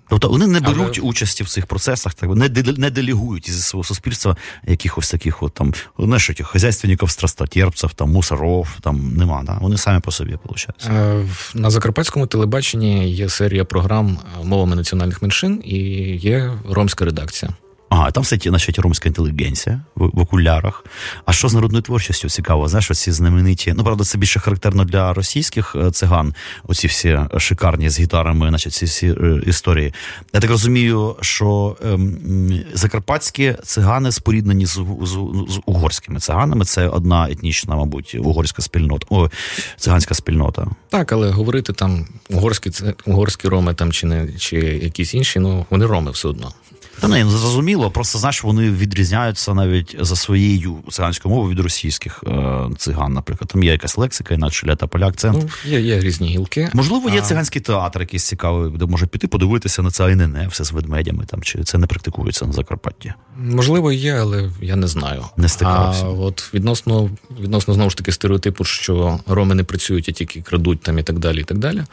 [0.09, 3.85] Тобто вони не Але- беруть участі в цих процесах, так не, не делегують із свого
[3.85, 4.37] суспільства
[4.67, 9.59] якихось таких от там, знаєш, тих хазяйственників, страстотерпців, там, мусоров, там нема, да?
[9.61, 10.87] вони самі по собі, виходить.
[10.87, 11.25] Е,
[11.55, 15.77] На закарпатському телебаченні є серія програм мовами національних меншин і
[16.17, 17.53] є ромська редакція.
[17.91, 20.85] Ага, там ті, значить, ромська інтелігенція в, в окулярах.
[21.25, 22.69] А що з народною творчістю цікаво?
[22.69, 23.75] Знаєш, оці знамениті.
[23.77, 26.35] Ну, правда, це більше характерно для російських е, циган,
[26.65, 29.95] оці всі шикарні з гітарами, значить, ці всі е, історії.
[30.33, 34.73] Я так розумію, що м, закарпатські цигани споріднені з,
[35.03, 35.19] з,
[35.49, 36.65] з угорськими циганами.
[36.65, 39.31] Це одна етнічна, мабуть, угорська спільнота, о,
[39.77, 40.67] циганська спільнота.
[40.89, 42.71] Так, але говорити там угорські,
[43.07, 46.53] угорські роми там чи не чи якісь інші, ну вони роми все одно.
[47.01, 52.25] Та не ну, зрозуміло, просто знаєш, вони відрізняються навіть за своєю циганською мовою від російських
[52.27, 53.49] е, циган, наприклад.
[53.49, 55.39] Там є якась лексика, інакше ля та поля акцент.
[55.43, 56.71] Ну, є, є різні гілки.
[56.75, 57.23] Можливо, є а...
[57.23, 61.43] циганський театр, якийсь цікавий, де може піти, подивитися на це АНН, все з ведмедями там,
[61.43, 63.13] чи це не практикується на Закарпатті?
[63.37, 65.25] Можливо, є, але я не знаю.
[65.37, 66.05] Не стикався.
[66.05, 70.81] А от відносно відносно знову ж таки стереотипу, що роми не працюють, а тільки крадуть
[70.81, 71.41] там і так далі.
[71.41, 71.85] і так далі.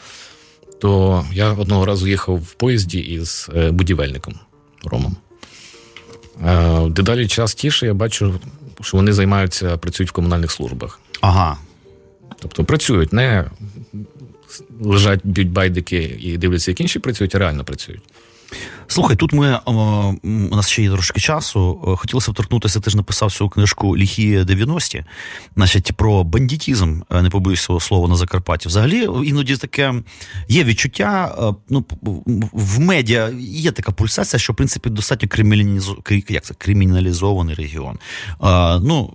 [0.81, 4.35] То я одного разу їхав в поїзді із е, будівельником
[4.83, 5.15] Ромом.
[6.45, 8.39] Е, дедалі частіше я бачу,
[8.81, 10.99] що вони займаються, працюють в комунальних службах.
[11.21, 11.57] Ага.
[12.39, 13.45] Тобто працюють, не
[14.81, 18.01] лежать, б'ють байдики і дивляться, як інші працюють, а реально працюють.
[18.87, 21.79] Слухай, тут ми у нас ще є трошки часу.
[21.87, 25.03] Е, хотілося б торкнутися, ти ж написав цю книжку Ліхі 90-ті,
[25.55, 28.67] значить, про бандитізм, е, не побоюсь цього слова на Закарпатті.
[28.67, 29.93] Взагалі, іноді таке
[30.47, 31.35] є відчуття.
[31.39, 31.85] Е, ну,
[32.53, 35.29] в медіа є така пульсація, що в принципі достатньо
[36.57, 37.99] криміналізований регіон.
[38.81, 39.13] Ну,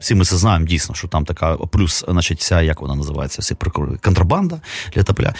[0.00, 3.54] всі ми це знаємо дійсно, що там така плюс, значить, ця, як вона називається, всі
[4.00, 4.60] контрабанда
[4.94, 5.34] для тапля.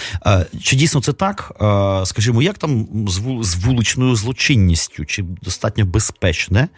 [0.62, 1.52] Чи дійсно це так?
[2.04, 2.86] Скажімо, як там
[3.42, 5.04] з вуличною злочинністю?
[5.04, 6.68] Чи достатньо безпечне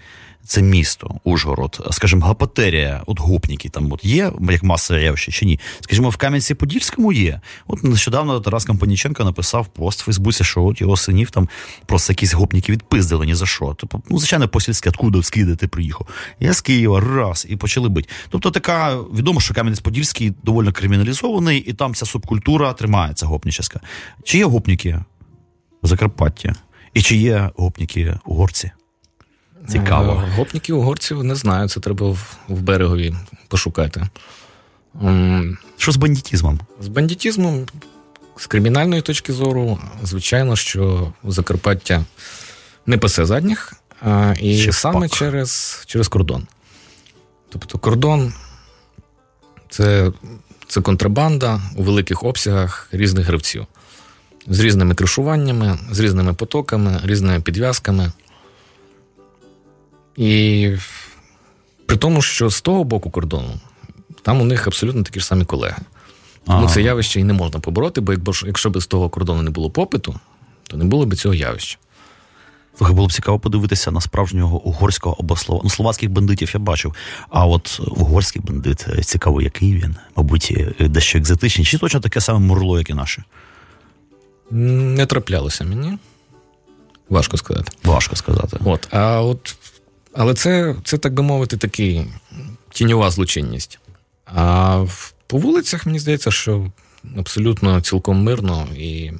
[0.45, 5.61] це місто, Ужгород, скажімо, гапатерія, от гопніки там от є, як масове явище чи ні?
[5.81, 7.41] Скажімо, в Кам'янці-Подільському є.
[7.67, 11.49] От нещодавно Тарас Кампаніченко написав пост в Фейсбуці, що от його синів там
[11.87, 13.77] просто якісь гопніки відпиздили ні за що.
[13.79, 16.07] Тобто, ну, звичайно, по-сільськи, откуда скиди ти приїхав?
[16.41, 18.09] Я з Києва, раз, і почали бити.
[18.29, 23.81] Тобто, така відомо, що Кам'янець-Подільський доволі криміналізований, і там ця субкультура тримається гопніческа.
[24.25, 25.05] Чи є гопніки
[25.83, 26.53] в Закарпатті?
[26.95, 28.71] І чи є гопніки угорці?
[29.69, 30.25] Цікаво.
[30.27, 33.15] Е, гопників угорців не знаю, це треба в, в берегові
[33.49, 34.09] пошукати.
[35.77, 36.61] Що з бандитізмом?
[36.81, 37.67] З бандитізмом,
[38.37, 42.05] з кримінальної точки зору, звичайно, що Закарпаття
[42.87, 46.47] не пасе задніх, а, і Ще саме через через кордон.
[47.49, 48.33] Тобто кордон
[49.69, 50.13] це,
[50.69, 53.67] це контрабанда у великих обсягах різних гравців.
[54.47, 58.13] З різними кришуваннями, з різними потоками, різними підв'язками.
[60.17, 60.71] І
[61.87, 63.61] при тому, що з того боку кордону
[64.23, 65.77] там у них абсолютно такі ж самі колеги.
[66.47, 66.75] Тому ага.
[66.75, 70.21] це явище і не можна побороти, бо якщо б з того кордону не було попиту,
[70.63, 71.79] то не було б цього явища.
[72.79, 75.61] Слухай, було б цікаво подивитися на справжнього угорського або слова.
[75.65, 76.95] Ну, словацьких бандитів я бачив.
[77.29, 81.67] А от угорський бандит, е, цікаво, який він, мабуть, е, дещо екзотичний.
[81.67, 83.25] Чи точно таке саме мурло, як і наше?
[84.51, 85.99] Не траплялося мені.
[87.09, 87.73] Важко сказати.
[87.85, 88.59] Важко сказати.
[88.65, 89.57] От, А от
[90.15, 92.07] але це, це, так би мовити, такий
[92.71, 93.79] тіньова злочинність.
[94.27, 94.87] А
[95.27, 96.73] по вулицях, мені здається, що
[97.17, 99.13] абсолютно цілком мирно і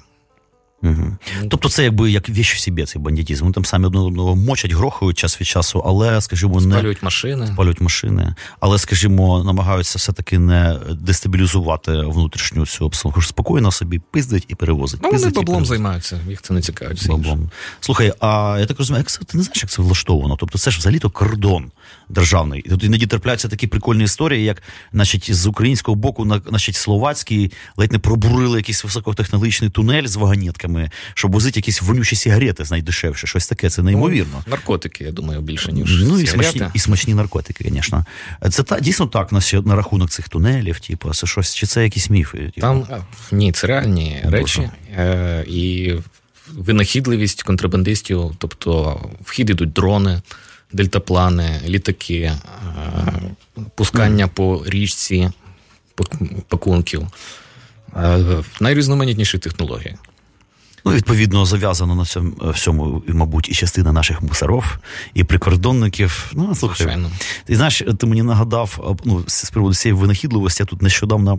[0.83, 1.17] Угу.
[1.49, 3.45] Тобто це якби як віч в собі цей бандитізм.
[3.45, 7.47] Вони там самі одного мочать, грохають час від часу, але, скажімо, не спалюють машини.
[7.47, 13.23] Спалюють машини, але, скажімо, намагаються все-таки не дестабілізувати внутрішню цю обстановку.
[13.23, 15.01] Спокійно собі пиздить і перевозить.
[15.03, 17.09] Ну, вони баблом займаються, їх це не цікавить.
[17.09, 17.51] Баблом.
[17.81, 20.37] Слухай, а я так розумію, як це ти не знаєш, як це влаштовано?
[20.37, 21.71] Тобто це ж взагалі-то кордон
[22.09, 22.61] державний.
[22.61, 24.63] І тут іноді трапляються такі прикольні історії, як
[24.93, 30.91] значить, з українського боку, значить, словацький ледь не пробурили якийсь високотехнологічний тунель з вагонетками наркотиками,
[31.15, 33.27] щоб возити якісь вонючі сигарети найдешевше.
[33.27, 34.43] Щось таке, це неймовірно.
[34.47, 36.03] Ну, наркотики, я думаю, більше ніж.
[36.03, 38.05] Ну і смачні і смачні наркотики, звісно.
[38.51, 42.11] Це та дійсно так на, на рахунок цих тунелів, типу, це щось, чи це якісь
[42.11, 42.39] міфи?
[42.39, 42.61] Типу?
[42.61, 42.87] Там
[43.33, 44.37] ні, це реальні Боже.
[44.37, 44.71] речі.
[44.97, 45.95] Е, І
[46.53, 50.23] винахідливість контрабандистів, тобто в йдуть дрони.
[50.75, 52.39] Дельтаплани, літаки, е,
[53.75, 54.29] пускання mm.
[54.29, 55.31] по річці
[56.49, 57.07] пакунків,
[57.97, 59.97] е, найрізноманітніші технології.
[60.85, 64.79] Ну, відповідно, зав'язано на цьому всьому, мабуть, і частина наших мусоров,
[65.15, 66.33] і прикордонників.
[66.35, 67.11] Ну, слухай, Звичайно.
[67.45, 71.39] ти знаєш, ти мені нагадав ну, з приводу цієї винахідливості, я тут нещодавно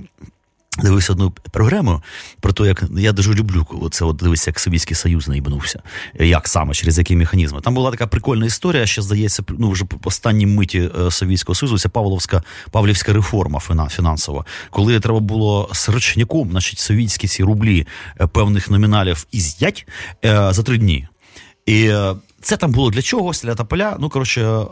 [0.77, 2.01] Дивився одну програму
[2.39, 5.81] про те, як я дуже люблю це от дивитися, як Совєтський Союз наїбнувся.
[6.19, 7.61] Як саме, через які механізми.
[7.61, 11.77] Там була така прикольна історія, що здається, ну вже по останній миті е, Совєтського Союзу,
[11.77, 13.59] це Павловська Павлівська реформа
[13.89, 17.87] фінансова, коли треба було срочняком, значить, совєтські ці рублі
[18.21, 19.87] е, певних номіналів із'ять
[20.25, 21.07] е, за три дні.
[21.65, 21.93] І
[22.43, 23.97] це там було для чогось, для тополя.
[23.99, 24.65] Ну, коротше, е,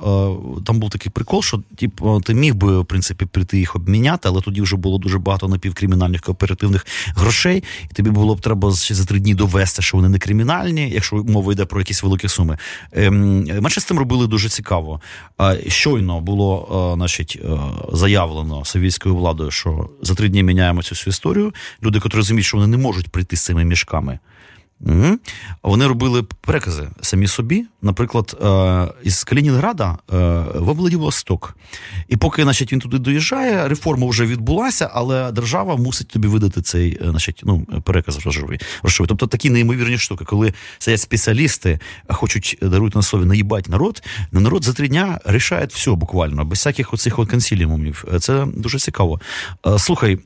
[0.66, 4.42] там був такий прикол, що типу, ти міг би, в принципі, прийти їх обміняти, але
[4.42, 9.06] тоді вже було дуже багато напівкримінальних кооперативних грошей, і тобі було б треба ще за
[9.06, 12.58] три дні довести, що вони не кримінальні, якщо мова йде про якісь великі суми.
[12.92, 15.02] Ем, менше з тим робили дуже цікаво.
[15.68, 17.60] Щойно було, е, значить, е,
[17.94, 21.54] заявлено совєтською владою, що за три дні міняємо цю всю історію.
[21.84, 24.20] Люди, котрі розуміють, що вони не можуть прийти з цими мішками
[24.86, 25.18] Угу.
[25.64, 30.18] Вони робили перекази самі собі, наприклад, е, із Калінінграда е,
[30.56, 31.58] в Владивосток.
[32.08, 37.00] І поки значить, він туди доїжджає, реформа вже відбулася, але держава мусить тобі видати цей
[37.02, 38.60] е, значить, ну, переказ грошовий.
[39.08, 44.64] Тобто такі неймовірні штуки, коли сидять спеціалісти, хочуть дарують на слові наїбать народ, на народ
[44.64, 48.06] за три дня рішає все буквально, без всяких оцих консіліумів.
[48.20, 49.22] Це дуже цікаво.
[49.78, 50.20] Слухай.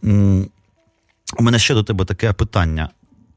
[1.38, 2.90] У мене ще до тебе таке питання.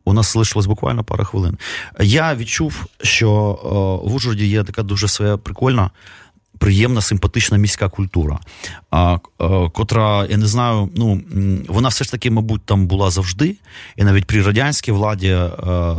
[0.09, 1.59] У нас залишилось буквально пара хвилин.
[2.00, 5.90] Я відчув, що о, в Ужгороді є така дуже своя прикольна
[6.59, 8.38] приємна, симпатична міська культура,
[8.90, 11.20] а, а, котра, я не знаю, ну
[11.68, 13.56] вона все ж таки, мабуть, там була завжди,
[13.96, 15.96] і навіть при радянській владі, а,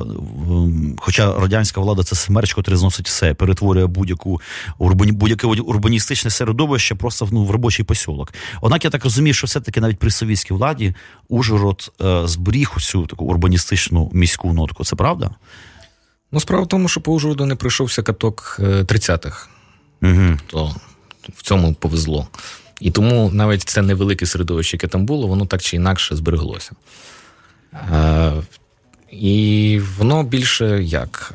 [0.98, 4.42] хоча радянська влада це смерч, котрий зносить все, перетворює будь-яку
[4.78, 8.34] урбані, будь-яке урбаністичне середовище просто ну, в робочий посілок.
[8.62, 10.96] Однак я так розумію, що все-таки навіть при совєтській владі
[11.30, 14.84] Ужгород а, зберіг усю таку урбаністичну міську нотку.
[14.84, 15.30] Це правда?
[16.32, 19.50] Ну, справа в тому, що по Ужгороду не пройшовся каток 30-х.
[20.04, 20.38] Е, Угу.
[20.48, 20.76] То
[21.36, 22.28] в цьому повезло.
[22.82, 26.72] І тому навіть це невелике середовище, яке там було, воно так чи інакше збереглося.
[27.74, 28.34] Е,
[29.12, 31.34] І воно більше як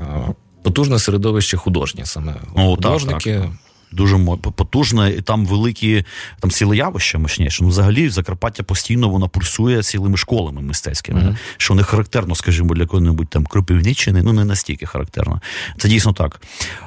[0.63, 2.35] потужне середовище художнє саме.
[2.55, 3.33] О, Художники.
[3.35, 3.53] Так, так
[3.95, 4.19] дуже
[4.57, 6.05] потужне, і там великі
[6.41, 7.63] там ціле явище мощніше.
[7.63, 11.37] Ну, взагалі, Закарпаття постійно вона пульсує цілими школами мистецькими, mm-hmm.
[11.57, 15.41] що не характерно, скажімо, для якої-небудь там Кропивниччини, ну не настільки характерно.
[15.79, 16.41] Це дійсно так.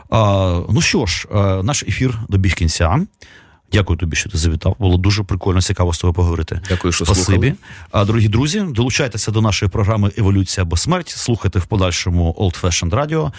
[0.10, 1.28] А, Ну що ж,
[1.64, 3.00] наш ефір добіг кінця.
[3.74, 4.76] Дякую тобі, що ти завітав.
[4.80, 6.62] Було дуже прикольно, цікаво з тобою поговорити.
[6.70, 7.26] Дякую, що Спасибі.
[7.26, 7.54] слухали.
[7.92, 11.10] А дорогі друзі, долучайтеся до нашої програми Еволюція або смерть.
[11.10, 13.32] Слухайте в подальшому Old Fashioned Radio.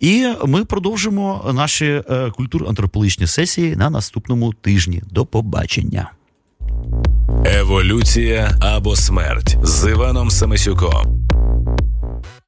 [0.00, 5.02] І ми продовжимо наші е, культур-антропологічні сесії на наступному тижні.
[5.10, 6.10] До побачення.
[7.44, 11.25] Еволюція або смерть з Іваном Самисюком.